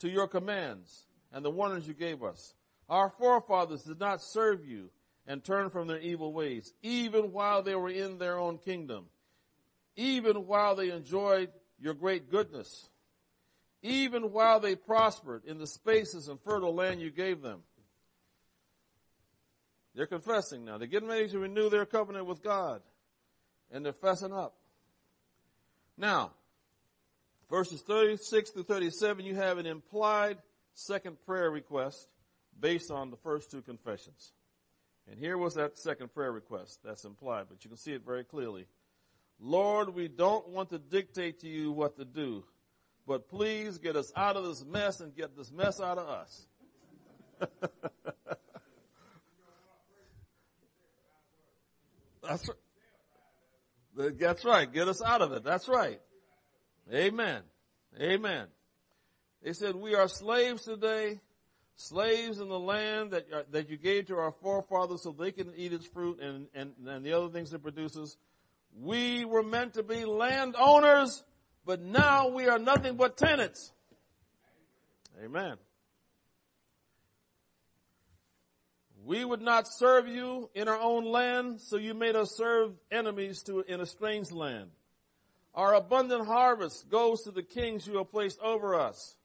to 0.00 0.08
your 0.08 0.28
commands 0.28 1.06
and 1.32 1.44
the 1.44 1.50
warnings 1.50 1.86
you 1.86 1.94
gave 1.94 2.22
us. 2.22 2.54
Our 2.88 3.10
forefathers 3.10 3.82
did 3.82 4.00
not 4.00 4.22
serve 4.22 4.64
you 4.66 4.90
and 5.26 5.44
turn 5.44 5.70
from 5.70 5.86
their 5.86 6.00
evil 6.00 6.32
ways, 6.32 6.72
even 6.82 7.32
while 7.32 7.62
they 7.62 7.74
were 7.74 7.90
in 7.90 8.18
their 8.18 8.38
own 8.38 8.58
kingdom, 8.58 9.06
even 9.96 10.46
while 10.46 10.74
they 10.74 10.90
enjoyed 10.90 11.50
your 11.78 11.94
great 11.94 12.30
goodness, 12.30 12.88
even 13.82 14.32
while 14.32 14.60
they 14.60 14.74
prospered 14.74 15.44
in 15.44 15.58
the 15.58 15.66
spaces 15.66 16.28
and 16.28 16.40
fertile 16.40 16.74
land 16.74 17.00
you 17.00 17.10
gave 17.10 17.42
them. 17.42 17.62
They're 19.94 20.06
confessing 20.06 20.64
now. 20.64 20.78
They're 20.78 20.86
getting 20.86 21.08
ready 21.08 21.28
to 21.28 21.38
renew 21.38 21.68
their 21.68 21.86
covenant 21.86 22.26
with 22.26 22.42
God. 22.42 22.80
And 23.72 23.84
they're 23.84 23.92
fessing 23.92 24.36
up. 24.36 24.54
Now, 25.96 26.32
verses 27.50 27.82
36 27.82 28.50
through 28.50 28.62
37, 28.62 29.24
you 29.26 29.34
have 29.34 29.58
an 29.58 29.66
implied 29.66 30.38
second 30.74 31.16
prayer 31.26 31.50
request 31.50 32.08
based 32.58 32.90
on 32.90 33.10
the 33.10 33.16
first 33.18 33.50
two 33.50 33.60
confessions. 33.62 34.32
And 35.10 35.18
here 35.18 35.36
was 35.36 35.54
that 35.54 35.76
second 35.78 36.14
prayer 36.14 36.30
request 36.30 36.78
that's 36.84 37.04
implied, 37.04 37.46
but 37.50 37.64
you 37.64 37.70
can 37.70 37.78
see 37.78 37.92
it 37.92 38.04
very 38.06 38.22
clearly. 38.24 38.66
Lord, 39.40 39.94
we 39.94 40.06
don't 40.06 40.48
want 40.48 40.70
to 40.70 40.78
dictate 40.78 41.40
to 41.40 41.48
you 41.48 41.72
what 41.72 41.96
to 41.96 42.04
do, 42.04 42.44
but 43.06 43.28
please 43.28 43.78
get 43.78 43.96
us 43.96 44.12
out 44.14 44.36
of 44.36 44.44
this 44.44 44.64
mess 44.64 45.00
and 45.00 45.16
get 45.16 45.36
this 45.36 45.50
mess 45.50 45.80
out 45.80 45.98
of 45.98 46.08
us. 46.08 46.46
That's 52.22 52.48
right. 52.48 52.58
That's 54.18 54.44
right. 54.44 54.72
Get 54.72 54.86
us 54.88 55.02
out 55.02 55.20
of 55.22 55.32
it. 55.32 55.42
That's 55.42 55.66
right. 55.68 56.00
Amen. 56.92 57.42
Amen. 58.00 58.46
They 59.42 59.52
said, 59.52 59.74
we 59.74 59.94
are 59.94 60.08
slaves 60.08 60.64
today, 60.64 61.20
slaves 61.76 62.40
in 62.40 62.48
the 62.48 62.58
land 62.58 63.12
that, 63.12 63.26
uh, 63.32 63.42
that 63.52 63.70
you 63.70 63.76
gave 63.76 64.06
to 64.06 64.16
our 64.16 64.32
forefathers 64.42 65.02
so 65.02 65.12
they 65.12 65.32
can 65.32 65.52
eat 65.56 65.72
its 65.72 65.86
fruit 65.86 66.20
and, 66.20 66.46
and, 66.54 66.72
and 66.86 67.04
the 67.04 67.12
other 67.12 67.28
things 67.28 67.52
it 67.52 67.62
produces. 67.62 68.16
We 68.78 69.24
were 69.24 69.42
meant 69.42 69.74
to 69.74 69.82
be 69.82 70.04
landowners, 70.04 71.24
but 71.64 71.80
now 71.80 72.28
we 72.28 72.48
are 72.48 72.58
nothing 72.58 72.96
but 72.96 73.16
tenants. 73.16 73.72
Amen. 75.24 75.56
We 79.04 79.24
would 79.24 79.40
not 79.40 79.66
serve 79.66 80.06
you 80.06 80.50
in 80.54 80.68
our 80.68 80.78
own 80.78 81.04
land, 81.04 81.60
so 81.60 81.78
you 81.78 81.94
made 81.94 82.14
us 82.14 82.36
serve 82.36 82.72
enemies 82.90 83.42
to 83.44 83.60
in 83.60 83.80
a 83.80 83.86
strange 83.86 84.30
land. 84.30 84.70
Our 85.54 85.74
abundant 85.74 86.26
harvest 86.26 86.88
goes 86.88 87.22
to 87.22 87.30
the 87.30 87.42
kings 87.42 87.86
you 87.86 87.98
have 87.98 88.10
placed 88.10 88.40
over 88.40 88.74
us. 88.74 89.16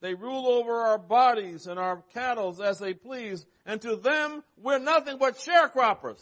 They 0.00 0.14
rule 0.14 0.46
over 0.46 0.72
our 0.72 0.98
bodies 0.98 1.66
and 1.66 1.78
our 1.78 2.02
cattle 2.12 2.60
as 2.62 2.78
they 2.78 2.92
please, 2.92 3.46
and 3.64 3.80
to 3.82 3.96
them 3.96 4.42
we're 4.60 4.78
nothing 4.78 5.16
but 5.18 5.38
sharecroppers. 5.38 6.20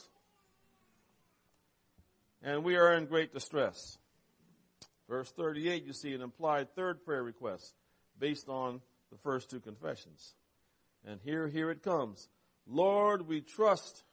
And 2.42 2.62
we 2.62 2.76
are 2.76 2.92
in 2.92 3.06
great 3.06 3.32
distress. 3.32 3.98
Verse 5.08 5.30
38, 5.32 5.84
you 5.84 5.92
see 5.92 6.14
an 6.14 6.20
implied 6.20 6.74
third 6.74 7.04
prayer 7.04 7.22
request 7.22 7.74
based 8.18 8.48
on 8.48 8.80
the 9.10 9.18
first 9.18 9.50
two 9.50 9.60
confessions. 9.60 10.34
And 11.04 11.18
here, 11.24 11.48
here 11.48 11.70
it 11.70 11.82
comes. 11.82 12.28
Lord, 12.66 13.26
we 13.26 13.40
trust 13.40 14.04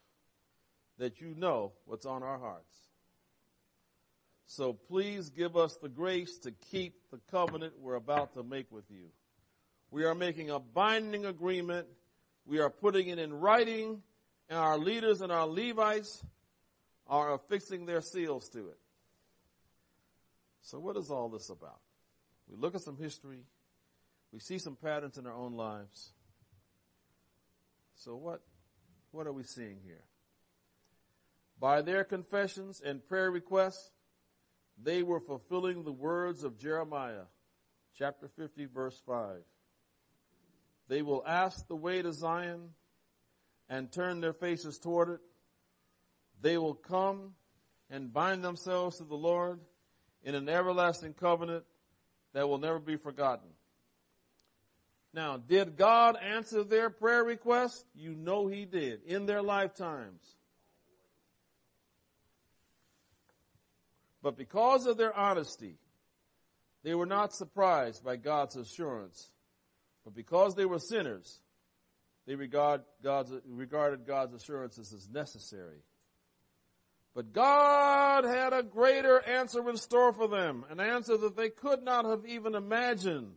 that 0.97 1.21
you 1.21 1.35
know 1.35 1.73
what's 1.85 2.05
on 2.05 2.23
our 2.23 2.39
hearts. 2.39 2.86
So 4.47 4.73
please 4.73 5.29
give 5.29 5.57
us 5.57 5.75
the 5.75 5.89
grace 5.89 6.37
to 6.39 6.51
keep 6.71 6.95
the 7.11 7.19
covenant 7.29 7.73
we're 7.79 7.95
about 7.95 8.33
to 8.35 8.43
make 8.43 8.71
with 8.71 8.89
you. 8.89 9.09
We 9.91 10.05
are 10.05 10.15
making 10.15 10.49
a 10.49 10.57
binding 10.57 11.25
agreement. 11.25 11.87
We 12.45 12.59
are 12.59 12.69
putting 12.69 13.09
it 13.09 13.19
in 13.19 13.33
writing 13.33 14.01
and 14.49 14.57
our 14.57 14.77
leaders 14.77 15.19
and 15.19 15.33
our 15.33 15.45
Levites 15.45 16.23
are 17.07 17.33
affixing 17.33 17.85
their 17.85 18.01
seals 18.01 18.47
to 18.49 18.69
it. 18.69 18.79
So 20.61 20.79
what 20.79 20.95
is 20.95 21.11
all 21.11 21.27
this 21.27 21.49
about? 21.49 21.79
We 22.49 22.55
look 22.55 22.73
at 22.73 22.81
some 22.81 22.97
history. 22.97 23.43
We 24.31 24.39
see 24.39 24.59
some 24.59 24.77
patterns 24.77 25.17
in 25.17 25.27
our 25.27 25.35
own 25.35 25.53
lives. 25.53 26.13
So 27.95 28.15
what, 28.15 28.41
what 29.11 29.27
are 29.27 29.33
we 29.33 29.43
seeing 29.43 29.79
here? 29.85 30.03
By 31.59 31.81
their 31.81 32.05
confessions 32.05 32.81
and 32.85 33.05
prayer 33.05 33.29
requests, 33.29 33.91
they 34.81 35.03
were 35.03 35.19
fulfilling 35.19 35.83
the 35.83 35.91
words 35.91 36.43
of 36.43 36.57
Jeremiah, 36.57 37.25
chapter 37.97 38.27
50, 38.27 38.65
verse 38.65 39.01
5. 39.05 39.37
They 40.87 41.01
will 41.01 41.23
ask 41.25 41.67
the 41.67 41.75
way 41.75 42.01
to 42.01 42.13
Zion 42.13 42.69
and 43.69 43.91
turn 43.91 44.21
their 44.21 44.33
faces 44.33 44.77
toward 44.77 45.09
it. 45.09 45.19
They 46.41 46.57
will 46.57 46.75
come 46.75 47.33
and 47.89 48.13
bind 48.13 48.43
themselves 48.43 48.97
to 48.97 49.03
the 49.03 49.15
Lord 49.15 49.59
in 50.23 50.35
an 50.35 50.47
everlasting 50.47 51.13
covenant 51.13 51.65
that 52.33 52.47
will 52.47 52.59
never 52.59 52.79
be 52.79 52.97
forgotten. 52.97 53.49
Now, 55.13 55.37
did 55.37 55.77
God 55.77 56.15
answer 56.21 56.63
their 56.63 56.89
prayer 56.89 57.23
request? 57.23 57.85
You 57.95 58.13
know 58.13 58.47
He 58.47 58.65
did 58.65 59.03
in 59.03 59.25
their 59.25 59.41
lifetimes. 59.41 60.36
But 64.27 64.35
because 64.35 64.87
of 64.87 64.97
their 64.97 65.17
honesty, 65.17 65.77
they 66.83 66.93
were 66.93 67.05
not 67.05 67.33
surprised 67.33 68.03
by 68.03 68.17
God's 68.17 68.57
assurance. 68.57 69.31
But 70.03 70.15
because 70.15 70.53
they 70.53 70.65
were 70.65 70.79
sinners, 70.79 71.39
they 72.25 72.35
regard 72.35 72.81
God's, 73.01 73.31
regarded 73.47 74.05
God's 74.05 74.33
assurances 74.33 74.91
as 74.91 75.07
necessary. 75.09 75.77
But 77.15 77.31
God 77.31 78.25
had 78.25 78.51
a 78.51 78.63
greater 78.63 79.17
answer 79.25 79.69
in 79.69 79.77
store 79.77 80.11
for 80.11 80.27
them, 80.27 80.65
an 80.69 80.81
answer 80.81 81.15
that 81.15 81.37
they 81.37 81.47
could 81.47 81.81
not 81.81 82.03
have 82.03 82.25
even 82.25 82.53
imagined. 82.53 83.31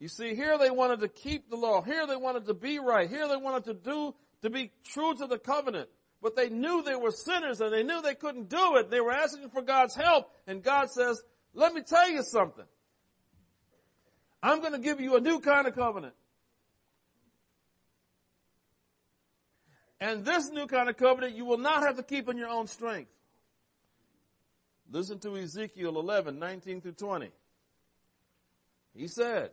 You 0.00 0.08
see, 0.08 0.34
here 0.34 0.58
they 0.58 0.70
wanted 0.70 1.02
to 1.02 1.08
keep 1.08 1.50
the 1.50 1.56
law. 1.56 1.82
Here 1.82 2.04
they 2.08 2.16
wanted 2.16 2.46
to 2.46 2.54
be 2.54 2.80
right. 2.80 3.08
Here 3.08 3.28
they 3.28 3.36
wanted 3.36 3.66
to 3.66 3.74
do, 3.74 4.12
to 4.42 4.50
be 4.50 4.72
true 4.82 5.14
to 5.14 5.28
the 5.28 5.38
covenant. 5.38 5.88
But 6.24 6.36
they 6.36 6.48
knew 6.48 6.82
they 6.82 6.96
were 6.96 7.10
sinners 7.10 7.60
and 7.60 7.70
they 7.70 7.82
knew 7.82 8.00
they 8.00 8.14
couldn't 8.14 8.48
do 8.48 8.76
it. 8.76 8.90
They 8.90 9.02
were 9.02 9.12
asking 9.12 9.50
for 9.50 9.60
God's 9.60 9.94
help. 9.94 10.30
And 10.46 10.62
God 10.62 10.90
says, 10.90 11.22
let 11.52 11.74
me 11.74 11.82
tell 11.82 12.10
you 12.10 12.22
something. 12.22 12.64
I'm 14.42 14.60
going 14.60 14.72
to 14.72 14.78
give 14.78 15.02
you 15.02 15.16
a 15.16 15.20
new 15.20 15.40
kind 15.40 15.66
of 15.66 15.74
covenant. 15.74 16.14
And 20.00 20.24
this 20.24 20.48
new 20.48 20.66
kind 20.66 20.88
of 20.88 20.96
covenant 20.96 21.36
you 21.36 21.44
will 21.44 21.58
not 21.58 21.82
have 21.82 21.98
to 21.98 22.02
keep 22.02 22.26
in 22.30 22.38
your 22.38 22.48
own 22.48 22.68
strength. 22.68 23.10
Listen 24.90 25.18
to 25.18 25.36
Ezekiel 25.36 25.98
11, 25.98 26.38
19 26.38 26.80
through 26.80 26.92
20. 26.92 27.28
He 28.94 29.08
said, 29.08 29.50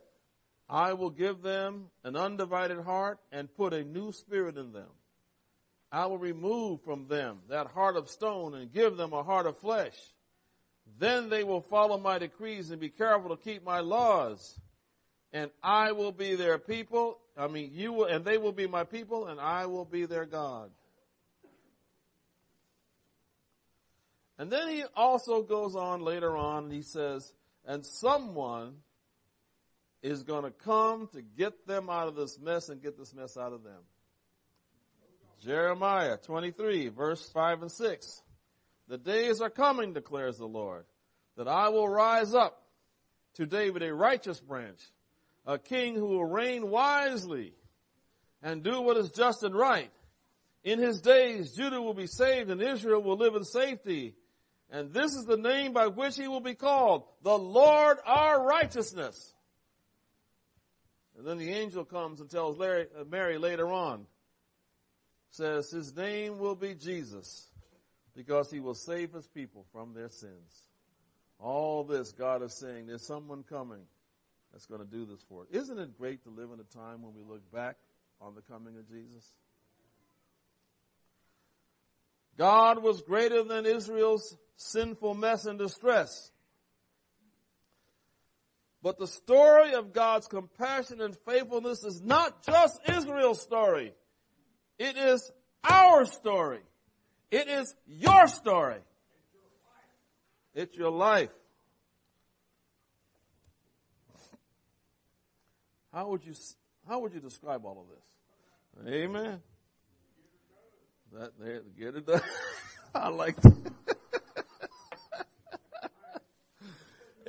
I 0.70 0.94
will 0.94 1.10
give 1.10 1.42
them 1.42 1.90
an 2.02 2.16
undivided 2.16 2.80
heart 2.80 3.18
and 3.30 3.54
put 3.54 3.74
a 3.74 3.84
new 3.84 4.10
spirit 4.12 4.56
in 4.56 4.72
them. 4.72 4.88
I 5.92 6.06
will 6.06 6.18
remove 6.18 6.80
from 6.82 7.06
them 7.06 7.40
that 7.50 7.66
heart 7.66 7.96
of 7.96 8.08
stone 8.08 8.54
and 8.54 8.72
give 8.72 8.96
them 8.96 9.12
a 9.12 9.22
heart 9.22 9.44
of 9.44 9.58
flesh. 9.58 9.94
Then 10.98 11.28
they 11.28 11.44
will 11.44 11.60
follow 11.60 11.98
my 11.98 12.18
decrees 12.18 12.70
and 12.70 12.80
be 12.80 12.88
careful 12.88 13.36
to 13.36 13.42
keep 13.42 13.62
my 13.62 13.80
laws. 13.80 14.58
And 15.34 15.50
I 15.62 15.92
will 15.92 16.12
be 16.12 16.34
their 16.34 16.58
people. 16.58 17.18
I 17.36 17.46
mean, 17.46 17.70
you 17.74 17.92
will, 17.92 18.04
and 18.06 18.24
they 18.24 18.38
will 18.38 18.52
be 18.52 18.66
my 18.66 18.84
people 18.84 19.26
and 19.26 19.38
I 19.38 19.66
will 19.66 19.84
be 19.84 20.06
their 20.06 20.24
God. 20.24 20.70
And 24.38 24.50
then 24.50 24.68
he 24.68 24.84
also 24.96 25.42
goes 25.42 25.76
on 25.76 26.00
later 26.00 26.36
on 26.36 26.64
and 26.64 26.72
he 26.72 26.82
says, 26.82 27.32
and 27.66 27.84
someone 27.84 28.76
is 30.02 30.22
going 30.22 30.44
to 30.44 30.50
come 30.50 31.08
to 31.12 31.22
get 31.22 31.66
them 31.66 31.90
out 31.90 32.08
of 32.08 32.16
this 32.16 32.38
mess 32.40 32.70
and 32.70 32.82
get 32.82 32.98
this 32.98 33.14
mess 33.14 33.36
out 33.36 33.52
of 33.52 33.62
them. 33.62 33.80
Jeremiah 35.44 36.16
23 36.18 36.88
verse 36.88 37.28
5 37.30 37.62
and 37.62 37.72
6. 37.72 38.22
The 38.88 38.98
days 38.98 39.40
are 39.40 39.50
coming, 39.50 39.92
declares 39.92 40.38
the 40.38 40.46
Lord, 40.46 40.84
that 41.36 41.48
I 41.48 41.68
will 41.70 41.88
rise 41.88 42.34
up 42.34 42.62
to 43.34 43.46
David 43.46 43.82
a 43.82 43.94
righteous 43.94 44.38
branch, 44.40 44.80
a 45.46 45.58
king 45.58 45.94
who 45.94 46.06
will 46.06 46.24
reign 46.24 46.68
wisely 46.68 47.54
and 48.42 48.62
do 48.62 48.80
what 48.80 48.96
is 48.96 49.10
just 49.10 49.42
and 49.42 49.54
right. 49.54 49.90
In 50.64 50.78
his 50.78 51.00
days, 51.00 51.52
Judah 51.56 51.80
will 51.80 51.94
be 51.94 52.06
saved 52.06 52.50
and 52.50 52.62
Israel 52.62 53.02
will 53.02 53.16
live 53.16 53.34
in 53.34 53.44
safety. 53.44 54.14
And 54.70 54.92
this 54.92 55.14
is 55.14 55.24
the 55.24 55.36
name 55.36 55.72
by 55.72 55.88
which 55.88 56.16
he 56.16 56.28
will 56.28 56.40
be 56.40 56.54
called, 56.54 57.04
the 57.22 57.36
Lord 57.36 57.98
our 58.06 58.44
righteousness. 58.44 59.34
And 61.18 61.26
then 61.26 61.38
the 61.38 61.52
angel 61.52 61.84
comes 61.84 62.20
and 62.20 62.30
tells 62.30 62.58
Larry, 62.58 62.86
uh, 62.98 63.04
Mary 63.04 63.38
later 63.38 63.70
on, 63.70 64.06
says 65.32 65.70
his 65.70 65.96
name 65.96 66.38
will 66.38 66.54
be 66.54 66.74
Jesus 66.74 67.48
because 68.14 68.50
he 68.50 68.60
will 68.60 68.74
save 68.74 69.12
his 69.12 69.26
people 69.26 69.64
from 69.72 69.94
their 69.94 70.10
sins. 70.10 70.68
All 71.38 71.84
this 71.84 72.12
God 72.12 72.42
is 72.42 72.54
saying, 72.54 72.86
there's 72.86 73.06
someone 73.06 73.42
coming 73.42 73.82
that's 74.52 74.66
going 74.66 74.82
to 74.82 74.86
do 74.86 75.06
this 75.06 75.24
for 75.28 75.42
us. 75.42 75.48
Isn't 75.50 75.78
it 75.78 75.98
great 75.98 76.22
to 76.24 76.30
live 76.30 76.50
in 76.52 76.60
a 76.60 76.78
time 76.78 77.02
when 77.02 77.14
we 77.14 77.22
look 77.22 77.50
back 77.50 77.76
on 78.20 78.34
the 78.34 78.42
coming 78.42 78.76
of 78.76 78.88
Jesus? 78.88 79.26
God 82.36 82.82
was 82.82 83.00
greater 83.02 83.42
than 83.42 83.66
Israel's 83.66 84.36
sinful 84.56 85.14
mess 85.14 85.46
and 85.46 85.58
distress. 85.58 86.30
But 88.82 88.98
the 88.98 89.06
story 89.06 89.74
of 89.74 89.92
God's 89.92 90.26
compassion 90.26 91.00
and 91.00 91.16
faithfulness 91.26 91.84
is 91.84 92.02
not 92.02 92.44
just 92.44 92.80
Israel's 92.88 93.40
story. 93.40 93.94
It 94.82 94.96
is 94.96 95.30
our 95.62 96.04
story. 96.06 96.58
It 97.30 97.46
is 97.46 97.72
your 97.86 98.26
story. 98.26 98.80
It's 100.56 100.76
your 100.76 100.90
life. 100.90 101.30
How 105.92 106.08
would 106.08 106.24
you, 106.24 106.34
how 106.88 106.98
would 106.98 107.14
you 107.14 107.20
describe 107.20 107.64
all 107.64 107.86
of 107.86 108.84
this? 108.84 108.92
Amen. 108.92 109.40
That 111.12 111.30
there, 111.38 111.60
get 111.78 111.94
it 111.94 112.04
done. 112.04 112.20
I 112.96 113.08
like 113.10 113.40
that. 113.40 113.72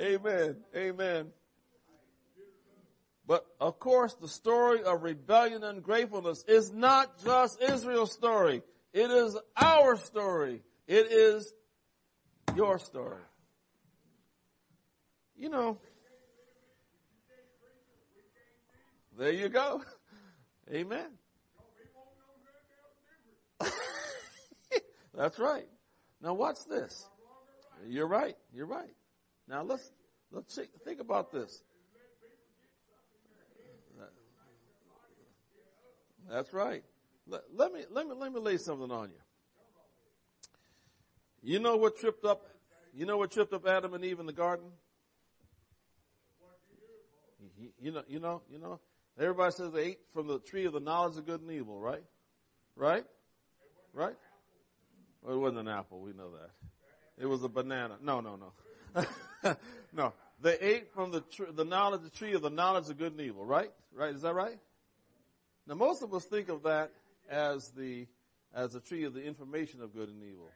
Amen. 0.00 0.56
Amen. 0.74 1.26
But 3.26 3.46
of 3.60 3.78
course, 3.78 4.14
the 4.14 4.28
story 4.28 4.82
of 4.82 5.02
rebellion 5.02 5.64
and 5.64 5.82
gratefulness 5.82 6.44
is 6.46 6.72
not 6.72 7.24
just 7.24 7.60
Israel's 7.62 8.12
story. 8.12 8.62
It 8.92 9.10
is 9.10 9.36
our 9.56 9.96
story. 9.96 10.62
It 10.86 11.10
is 11.10 11.52
your 12.54 12.78
story. 12.78 13.22
You 15.36 15.48
know, 15.48 15.78
there 19.18 19.32
you 19.32 19.48
go. 19.48 19.82
Amen. 20.72 21.06
That's 25.14 25.38
right. 25.38 25.66
Now 26.20 26.34
watch 26.34 26.58
this. 26.68 27.08
You're 27.86 28.06
right. 28.06 28.36
You're 28.52 28.66
right. 28.66 28.94
Now 29.48 29.62
let's 29.62 29.90
let's 30.30 30.58
think 30.84 31.00
about 31.00 31.32
this. 31.32 31.62
That's 36.30 36.52
right. 36.52 36.82
Let, 37.26 37.42
let, 37.54 37.72
me 37.72 37.80
let 37.90 38.06
me 38.06 38.14
let 38.14 38.32
me 38.32 38.40
lay 38.40 38.58
something 38.58 38.90
on 38.90 39.10
you. 39.10 39.16
You 41.42 41.58
know 41.58 41.76
what 41.76 41.98
tripped 41.98 42.24
up? 42.24 42.46
You 42.94 43.06
know 43.06 43.16
what 43.16 43.30
tripped 43.30 43.52
up 43.52 43.66
Adam 43.66 43.94
and 43.94 44.04
Eve 44.04 44.20
in 44.20 44.26
the 44.26 44.32
garden? 44.32 44.66
You 47.80 47.92
know, 47.92 48.02
you 48.08 48.20
know, 48.20 48.42
you 48.50 48.58
know. 48.58 48.80
Everybody 49.18 49.52
says 49.52 49.72
they 49.72 49.82
ate 49.82 49.98
from 50.12 50.26
the 50.26 50.38
tree 50.38 50.64
of 50.64 50.72
the 50.72 50.80
knowledge 50.80 51.16
of 51.16 51.26
good 51.26 51.40
and 51.40 51.50
evil, 51.50 51.78
right? 51.78 52.02
Right? 52.76 53.04
Right? 53.92 54.16
Well, 55.22 55.36
it 55.36 55.38
wasn't 55.38 55.60
an 55.60 55.68
apple. 55.68 56.00
We 56.00 56.12
know 56.12 56.30
that. 56.32 56.50
It 57.16 57.26
was 57.26 57.44
a 57.44 57.48
banana. 57.48 57.96
No, 58.02 58.20
no, 58.20 58.36
no. 58.36 59.56
no. 59.92 60.12
They 60.40 60.58
ate 60.58 60.92
from 60.92 61.12
the 61.12 61.20
tr- 61.20 61.52
the 61.54 61.64
knowledge, 61.64 62.02
the 62.02 62.10
tree 62.10 62.34
of 62.34 62.42
the 62.42 62.50
knowledge 62.50 62.88
of 62.88 62.98
good 62.98 63.12
and 63.12 63.20
evil, 63.20 63.44
right? 63.44 63.70
Right? 63.94 64.14
Is 64.14 64.22
that 64.22 64.34
right? 64.34 64.58
Now, 65.66 65.74
most 65.74 66.02
of 66.02 66.12
us 66.12 66.24
think 66.24 66.48
of 66.48 66.62
that 66.64 66.90
as 67.30 67.70
the 67.70 68.06
as 68.54 68.72
the 68.72 68.80
tree 68.80 69.04
of 69.04 69.14
the 69.14 69.22
information 69.22 69.82
of 69.82 69.92
good 69.92 70.08
and 70.08 70.22
evil. 70.22 70.50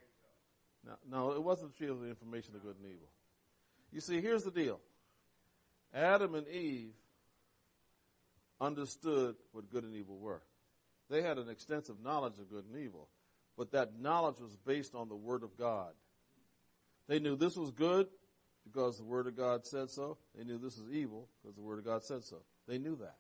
Now, 0.86 0.96
no, 1.10 1.32
it 1.32 1.42
wasn't 1.42 1.72
the 1.72 1.78
tree 1.78 1.88
of 1.88 2.00
the 2.00 2.08
information 2.08 2.54
of 2.54 2.62
good 2.62 2.76
and 2.76 2.86
evil. 2.86 3.08
You 3.92 4.00
see, 4.00 4.20
here's 4.20 4.44
the 4.44 4.50
deal. 4.50 4.78
Adam 5.92 6.34
and 6.34 6.46
Eve 6.46 6.92
understood 8.60 9.34
what 9.52 9.70
good 9.70 9.84
and 9.84 9.94
evil 9.94 10.18
were. 10.18 10.42
They 11.10 11.22
had 11.22 11.38
an 11.38 11.48
extensive 11.48 11.96
knowledge 12.02 12.38
of 12.38 12.50
good 12.50 12.64
and 12.72 12.82
evil, 12.82 13.08
but 13.56 13.72
that 13.72 13.98
knowledge 14.00 14.40
was 14.40 14.56
based 14.66 14.94
on 14.94 15.08
the 15.08 15.16
Word 15.16 15.42
of 15.42 15.56
God. 15.56 15.92
They 17.08 17.18
knew 17.18 17.36
this 17.36 17.56
was 17.56 17.70
good 17.70 18.06
because 18.64 18.98
the 18.98 19.04
Word 19.04 19.26
of 19.26 19.36
God 19.36 19.66
said 19.66 19.90
so. 19.90 20.18
They 20.36 20.44
knew 20.44 20.58
this 20.58 20.78
was 20.78 20.90
evil 20.92 21.28
because 21.40 21.56
the 21.56 21.62
Word 21.62 21.78
of 21.78 21.84
God 21.84 22.04
said 22.04 22.24
so. 22.24 22.36
They 22.66 22.78
knew 22.78 22.96
that. 22.96 23.16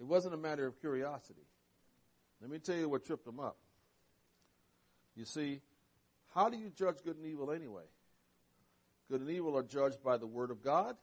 It 0.00 0.06
wasn't 0.06 0.34
a 0.34 0.38
matter 0.38 0.66
of 0.66 0.80
curiosity. 0.80 1.46
Let 2.40 2.50
me 2.50 2.58
tell 2.58 2.76
you 2.76 2.88
what 2.88 3.04
tripped 3.04 3.26
them 3.26 3.38
up. 3.38 3.58
You 5.14 5.26
see, 5.26 5.60
how 6.34 6.48
do 6.48 6.56
you 6.56 6.70
judge 6.70 6.96
good 7.04 7.16
and 7.16 7.26
evil 7.26 7.50
anyway? 7.50 7.82
Good 9.10 9.20
and 9.20 9.30
evil 9.30 9.58
are 9.58 9.62
judged 9.62 10.02
by 10.02 10.16
the 10.16 10.26
Word 10.26 10.50
of 10.50 10.62
God, 10.62 10.96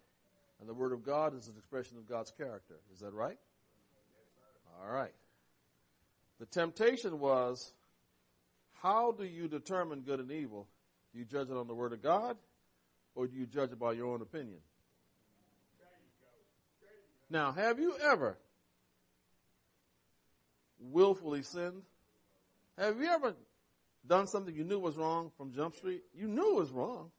and 0.59 0.67
the 0.67 0.73
Word 0.73 0.93
of 0.93 1.03
God 1.03 1.35
is 1.35 1.47
an 1.47 1.53
expression 1.57 1.97
of 1.97 2.09
God's 2.09 2.31
character. 2.31 2.79
Is 2.91 3.01
that 3.01 3.13
right? 3.13 3.37
All 4.81 4.91
right. 4.91 5.13
The 6.39 6.45
temptation 6.47 7.19
was, 7.19 7.73
how 8.81 9.11
do 9.11 9.25
you 9.25 9.47
determine 9.47 10.01
good 10.01 10.19
and 10.19 10.31
evil? 10.31 10.67
Do 11.13 11.19
you 11.19 11.25
judge 11.25 11.49
it 11.49 11.57
on 11.57 11.67
the 11.67 11.75
Word 11.75 11.93
of 11.93 12.01
God, 12.01 12.37
or 13.13 13.27
do 13.27 13.37
you 13.37 13.45
judge 13.45 13.71
it 13.71 13.79
by 13.79 13.91
your 13.91 14.07
own 14.07 14.21
opinion? 14.21 14.59
Now, 17.29 17.51
have 17.51 17.77
you 17.79 17.93
ever 18.01 18.37
willfully 20.91 21.43
sinned? 21.43 21.83
Have 22.77 22.99
you 22.99 23.07
ever 23.07 23.35
done 24.05 24.27
something 24.27 24.55
you 24.55 24.63
knew 24.63 24.79
was 24.79 24.97
wrong 24.97 25.31
from 25.37 25.53
Jump 25.53 25.75
Street? 25.75 26.03
You 26.13 26.27
knew 26.27 26.57
it 26.57 26.59
was 26.59 26.71
wrong, 26.71 27.11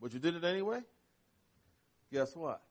but 0.00 0.12
you 0.12 0.18
did 0.18 0.36
it 0.36 0.44
anyway? 0.44 0.80
Guess 2.12 2.36
what? 2.36 2.62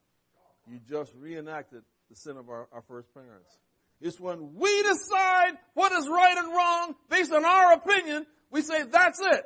You 0.68 0.80
just 0.90 1.14
reenacted 1.16 1.84
the 2.10 2.16
sin 2.16 2.38
of 2.38 2.50
our, 2.50 2.68
our 2.72 2.82
first 2.88 3.14
parents. 3.14 3.58
It's 4.02 4.20
when 4.20 4.56
we 4.56 4.84
decide 4.84 5.54
what 5.74 5.92
is 5.92 6.08
right 6.08 6.36
and 6.38 6.48
wrong 6.48 6.96
based 7.10 7.32
on 7.32 7.46
our 7.46 7.74
opinion, 7.74 8.26
we 8.52 8.62
say, 8.62 8.84
that's 8.84 9.20
it. 9.20 9.46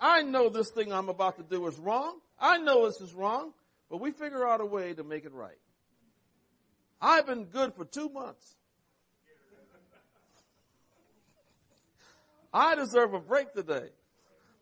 I 0.00 0.22
know 0.22 0.48
this 0.48 0.70
thing 0.70 0.92
I'm 0.92 1.08
about 1.08 1.36
to 1.36 1.42
do 1.42 1.66
is 1.66 1.78
wrong. 1.78 2.18
I 2.38 2.58
know 2.58 2.86
this 2.86 3.00
is 3.00 3.14
wrong, 3.14 3.52
but 3.90 4.00
we 4.00 4.12
figure 4.12 4.46
out 4.46 4.60
a 4.60 4.66
way 4.66 4.94
to 4.94 5.04
make 5.04 5.24
it 5.24 5.32
right. 5.32 5.58
I've 7.00 7.26
been 7.26 7.44
good 7.44 7.74
for 7.74 7.84
two 7.84 8.08
months. 8.08 8.56
I 12.54 12.76
deserve 12.76 13.14
a 13.14 13.18
break 13.18 13.52
today. 13.52 13.88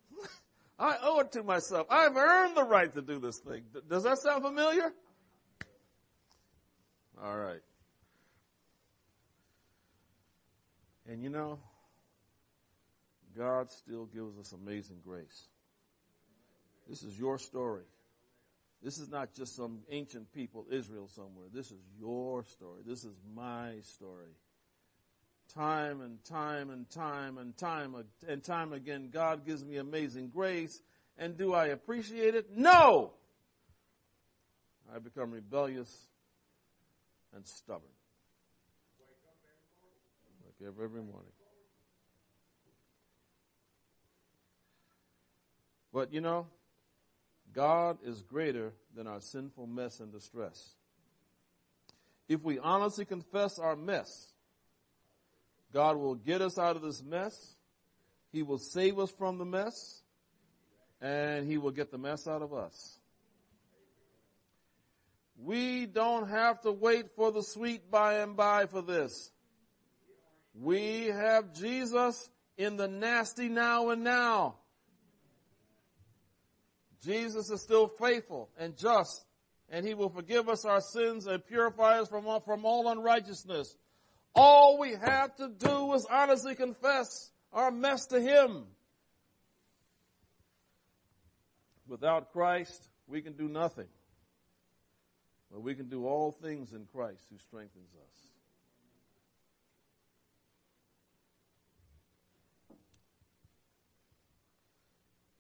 I 0.78 0.96
owe 1.02 1.20
it 1.20 1.33
to 1.33 1.42
myself. 1.42 1.87
I've 1.90 2.16
earned 2.16 2.57
the 2.57 2.64
right 2.64 2.92
to 2.94 3.02
do 3.02 3.20
this 3.20 3.38
thing. 3.38 3.64
Does 3.88 4.05
that 4.05 4.18
sound 4.18 4.42
familiar? 4.42 4.90
All 7.22 7.37
right. 7.37 7.61
And 11.07 11.22
you 11.22 11.28
know, 11.28 11.59
God 13.37 13.70
still 13.70 14.07
gives 14.07 14.38
us 14.38 14.52
amazing 14.52 15.00
grace. 15.05 15.48
This 16.88 17.02
is 17.02 17.18
your 17.18 17.38
story. 17.38 17.85
This 18.83 18.98
is 18.98 19.11
not 19.11 19.35
just 19.35 19.55
some 19.55 19.81
ancient 19.90 20.33
people, 20.33 20.64
Israel 20.70 21.09
somewhere. 21.09 21.46
This 21.52 21.70
is 21.70 21.81
your 22.00 22.44
story. 22.44 22.81
This 22.87 23.05
is 23.05 23.14
my 23.35 23.74
story 23.83 24.33
time 25.55 26.00
and 26.00 26.22
time 26.24 26.70
and 26.70 26.88
time 26.88 27.38
and 27.38 27.57
time 27.57 27.94
and 28.26 28.42
time 28.42 28.72
again, 28.72 29.11
God 29.12 29.47
gives 29.47 29.64
me 29.64 29.76
amazing 29.76 30.28
grace. 30.28 30.80
And 31.18 31.36
do 31.36 31.53
I 31.53 31.66
appreciate 31.66 32.34
it? 32.34 32.57
No! 32.57 33.12
I 34.95 34.99
become 34.99 35.30
rebellious 35.30 36.09
and 37.34 37.47
stubborn. 37.47 37.82
Like 40.45 40.68
every 40.68 41.03
morning. 41.03 41.32
But 45.93 46.12
you 46.12 46.20
know, 46.20 46.47
God 47.53 47.99
is 48.03 48.22
greater 48.22 48.72
than 48.95 49.07
our 49.07 49.20
sinful 49.20 49.66
mess 49.66 50.01
and 50.01 50.11
distress. 50.11 50.74
If 52.28 52.43
we 52.43 52.59
honestly 52.59 53.05
confess 53.05 53.59
our 53.59 53.76
mess, 53.76 54.32
God 55.73 55.97
will 55.97 56.14
get 56.14 56.43
us 56.43 56.59
out 56.59 56.77
of 56.77 56.83
this 56.83 57.03
mess. 57.03 57.55
He 58.31 58.43
will 58.43 58.59
save 58.59 58.99
us 58.99 59.11
from 59.11 59.39
the 59.39 59.45
mess. 59.45 60.03
And 61.01 61.47
He 61.47 61.59
will 61.59 61.70
get 61.70 61.91
the 61.91 61.99
mess 61.99 62.29
out 62.29 62.43
of 62.43 62.53
us. 62.53 62.99
We 65.37 65.87
don't 65.87 66.29
have 66.29 66.61
to 66.61 66.73
wait 66.73 67.16
for 67.16 67.33
the 67.33 67.43
sweet 67.43 67.91
by 67.91 68.18
and 68.18 68.37
by 68.37 68.66
for 68.66 68.83
this. 68.83 69.33
We 70.55 71.07
have 71.07 71.55
Jesus 71.55 72.31
in 72.57 72.77
the 72.77 72.87
nasty 72.87 73.49
now 73.49 73.91
and 73.91 74.05
now. 74.05 74.57
Jesus 77.05 77.51
is 77.51 77.61
still 77.61 77.89
faithful 77.89 78.51
and 78.57 78.77
just, 78.77 79.25
and 79.68 79.85
He 79.85 79.95
will 79.95 80.11
forgive 80.11 80.49
us 80.49 80.64
our 80.64 80.81
sins 80.81 81.27
and 81.27 81.45
purify 81.45 81.99
us 81.99 82.09
from 82.09 82.27
all, 82.27 82.41
from 82.41 82.64
all 82.64 82.89
unrighteousness. 82.89 83.77
All 84.35 84.78
we 84.78 84.93
have 84.93 85.35
to 85.37 85.49
do 85.49 85.93
is 85.93 86.07
honestly 86.11 86.55
confess 86.55 87.30
our 87.53 87.70
mess 87.70 88.07
to 88.07 88.20
Him. 88.20 88.64
Without 91.87 92.33
Christ, 92.33 92.89
we 93.07 93.20
can 93.20 93.35
do 93.35 93.49
nothing. 93.49 93.89
But 95.51 95.62
we 95.62 95.74
can 95.74 95.91
do 95.91 96.07
all 96.07 96.33
things 96.33 96.72
in 96.72 96.87
Christ 96.87 97.22
who 97.30 97.39
strengthens 97.39 97.91
us. 97.95 98.22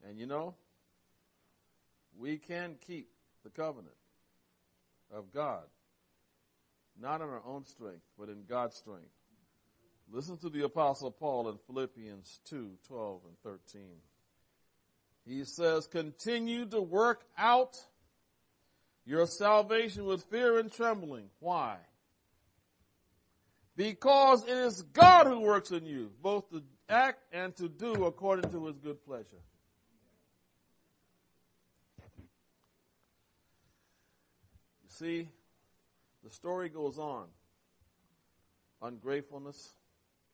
And 0.06 0.18
you 0.18 0.26
know, 0.26 0.54
we 2.18 2.36
can 2.36 2.74
keep 2.86 3.08
the 3.44 3.50
covenant 3.50 3.94
of 5.10 5.32
God, 5.32 5.64
not 7.00 7.20
in 7.20 7.28
our 7.28 7.42
own 7.46 7.64
strength, 7.64 8.02
but 8.18 8.28
in 8.28 8.44
God's 8.48 8.76
strength. 8.76 9.10
Listen 10.10 10.36
to 10.38 10.50
the 10.50 10.64
apostle 10.64 11.10
Paul 11.10 11.48
in 11.48 11.56
Philippians 11.66 12.40
2, 12.46 12.72
12 12.86 13.20
and 13.24 13.38
13. 13.42 13.82
He 15.24 15.44
says, 15.44 15.86
continue 15.86 16.66
to 16.66 16.82
work 16.82 17.24
out 17.38 17.76
your 19.04 19.26
salvation 19.26 20.04
with 20.04 20.24
fear 20.24 20.58
and 20.58 20.70
trembling. 20.70 21.30
Why? 21.40 21.76
Because 23.76 24.44
it 24.44 24.56
is 24.56 24.82
God 24.82 25.26
who 25.26 25.40
works 25.40 25.70
in 25.70 25.86
you, 25.86 26.10
both 26.22 26.50
to 26.50 26.62
act 26.88 27.20
and 27.32 27.56
to 27.56 27.68
do 27.68 28.04
according 28.04 28.50
to 28.50 28.66
his 28.66 28.76
good 28.78 29.02
pleasure. 29.04 29.26
See, 34.88 35.28
the 36.22 36.30
story 36.30 36.68
goes 36.68 36.98
on. 36.98 37.26
Ungratefulness, 38.80 39.74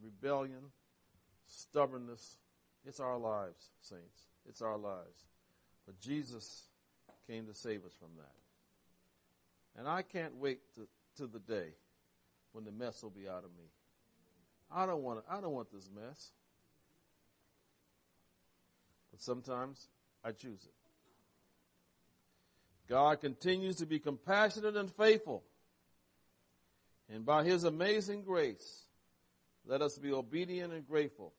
rebellion, 0.03 0.63
stubbornness. 1.47 2.39
It's 2.87 3.01
our 3.01 3.19
lives, 3.19 3.71
saints. 3.81 4.23
It's 4.49 4.63
our 4.63 4.79
lives. 4.79 5.27
But 5.87 6.01
Jesus 6.01 6.65
came 7.27 7.47
to 7.47 7.55
save 7.55 7.85
us 7.85 7.93
from 7.99 8.09
that. 8.17 9.79
And 9.79 9.89
I 9.89 10.03
can't 10.03 10.37
wait 10.37 10.61
to, 10.75 10.89
to 11.17 11.27
the 11.27 11.39
day 11.39 11.69
when 12.53 12.65
the 12.65 12.73
mess 12.73 13.03
will 13.03 13.11
be 13.11 13.29
out 13.29 13.45
of 13.45 13.51
me. 13.57 13.67
I 14.71 14.87
don't 14.87 15.03
want 15.03 15.25
I 15.31 15.41
don't 15.41 15.53
want 15.53 15.73
this 15.73 15.89
mess. 15.95 16.33
But 19.11 19.21
sometimes 19.21 19.89
I 20.25 20.33
choose 20.33 20.63
it. 20.65 20.73
God 22.89 23.21
continues 23.21 23.77
to 23.77 23.87
be 23.87 23.99
compassionate 23.99 24.77
and 24.77 24.91
faithful. 24.91 25.43
And 27.13 27.25
by 27.25 27.45
his 27.45 27.65
amazing 27.65 28.23
grace, 28.23 28.85
let 29.67 29.83
us 29.83 29.99
be 29.99 30.13
obedient 30.13 30.73
and 30.73 30.87
grateful 30.87 31.33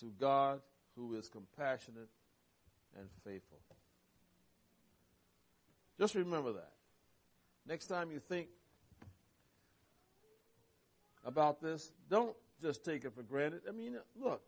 to 0.00 0.12
God 0.18 0.60
who 0.96 1.14
is 1.14 1.28
compassionate 1.28 2.08
and 2.98 3.08
faithful. 3.24 3.58
Just 5.98 6.14
remember 6.14 6.52
that. 6.52 6.72
Next 7.66 7.86
time 7.86 8.10
you 8.10 8.20
think 8.20 8.48
about 11.24 11.60
this, 11.60 11.92
don't 12.08 12.34
just 12.62 12.84
take 12.84 13.04
it 13.04 13.14
for 13.14 13.22
granted. 13.22 13.62
I 13.68 13.72
mean, 13.72 13.96
look, 14.18 14.42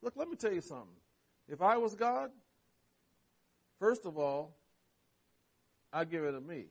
look, 0.00 0.14
let 0.16 0.28
me 0.28 0.36
tell 0.36 0.52
you 0.52 0.60
something. 0.60 0.88
If 1.48 1.60
I 1.60 1.76
was 1.76 1.94
God, 1.94 2.30
first 3.78 4.06
of 4.06 4.16
all, 4.16 4.56
I'd 5.92 6.10
give 6.10 6.24
it 6.24 6.32
to 6.32 6.40
me. 6.40 6.66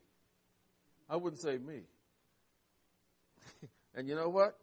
I 1.10 1.18
wouldn't 1.18 1.42
say 1.42 1.58
me. 1.58 1.82
And 3.96 4.08
you 4.08 4.16
know 4.16 4.30
what? 4.30 4.58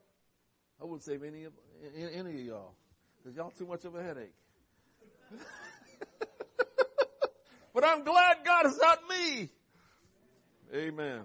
I 0.81 0.85
wouldn't 0.85 1.03
save 1.03 1.23
any 1.23 1.45
of, 1.45 1.53
any 1.97 2.41
of 2.41 2.47
y'all. 2.47 2.75
Because 3.19 3.37
y'all 3.37 3.51
too 3.51 3.67
much 3.67 3.85
of 3.85 3.95
a 3.95 4.03
headache. 4.03 4.35
but 7.75 7.85
I'm 7.85 8.05
glad 8.05 8.39
God 8.45 8.67
is 8.67 8.79
not 8.79 9.01
me. 9.09 9.49
Amen. 10.75 11.23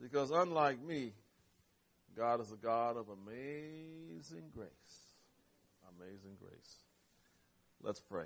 Because 0.00 0.30
unlike 0.30 0.82
me, 0.82 1.12
God 2.16 2.40
is 2.40 2.50
a 2.52 2.56
God 2.56 2.96
of 2.96 3.06
amazing 3.08 4.50
grace. 4.54 4.68
Amazing 5.98 6.36
grace. 6.40 6.76
Let's 7.82 8.00
pray. 8.00 8.24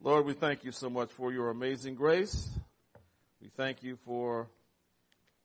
Lord, 0.00 0.24
we 0.24 0.32
thank 0.32 0.64
you 0.64 0.72
so 0.72 0.88
much 0.88 1.10
for 1.10 1.32
your 1.32 1.50
amazing 1.50 1.94
grace. 1.94 2.48
We 3.42 3.48
thank 3.48 3.82
you 3.82 3.96
for 4.04 4.48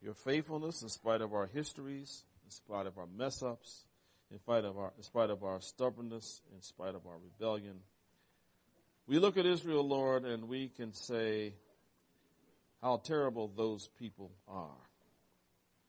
your 0.01 0.13
faithfulness 0.13 0.81
in 0.81 0.89
spite 0.89 1.21
of 1.21 1.33
our 1.33 1.47
histories, 1.47 2.23
in 2.43 2.51
spite 2.51 2.87
of 2.87 2.97
our 2.97 3.07
mess 3.07 3.41
ups, 3.41 3.85
in 4.31 4.37
spite 4.37 4.65
of 4.65 4.77
our, 4.77 4.93
in 4.97 5.03
spite 5.03 5.29
of 5.29 5.43
our 5.43 5.61
stubbornness, 5.61 6.41
in 6.53 6.61
spite 6.61 6.95
of 6.95 7.05
our 7.05 7.17
rebellion. 7.23 7.79
We 9.07 9.19
look 9.19 9.37
at 9.37 9.45
Israel, 9.45 9.87
Lord, 9.87 10.25
and 10.25 10.47
we 10.47 10.69
can 10.69 10.93
say 10.93 11.53
how 12.81 12.97
terrible 12.97 13.51
those 13.55 13.87
people 13.99 14.31
are. 14.47 14.69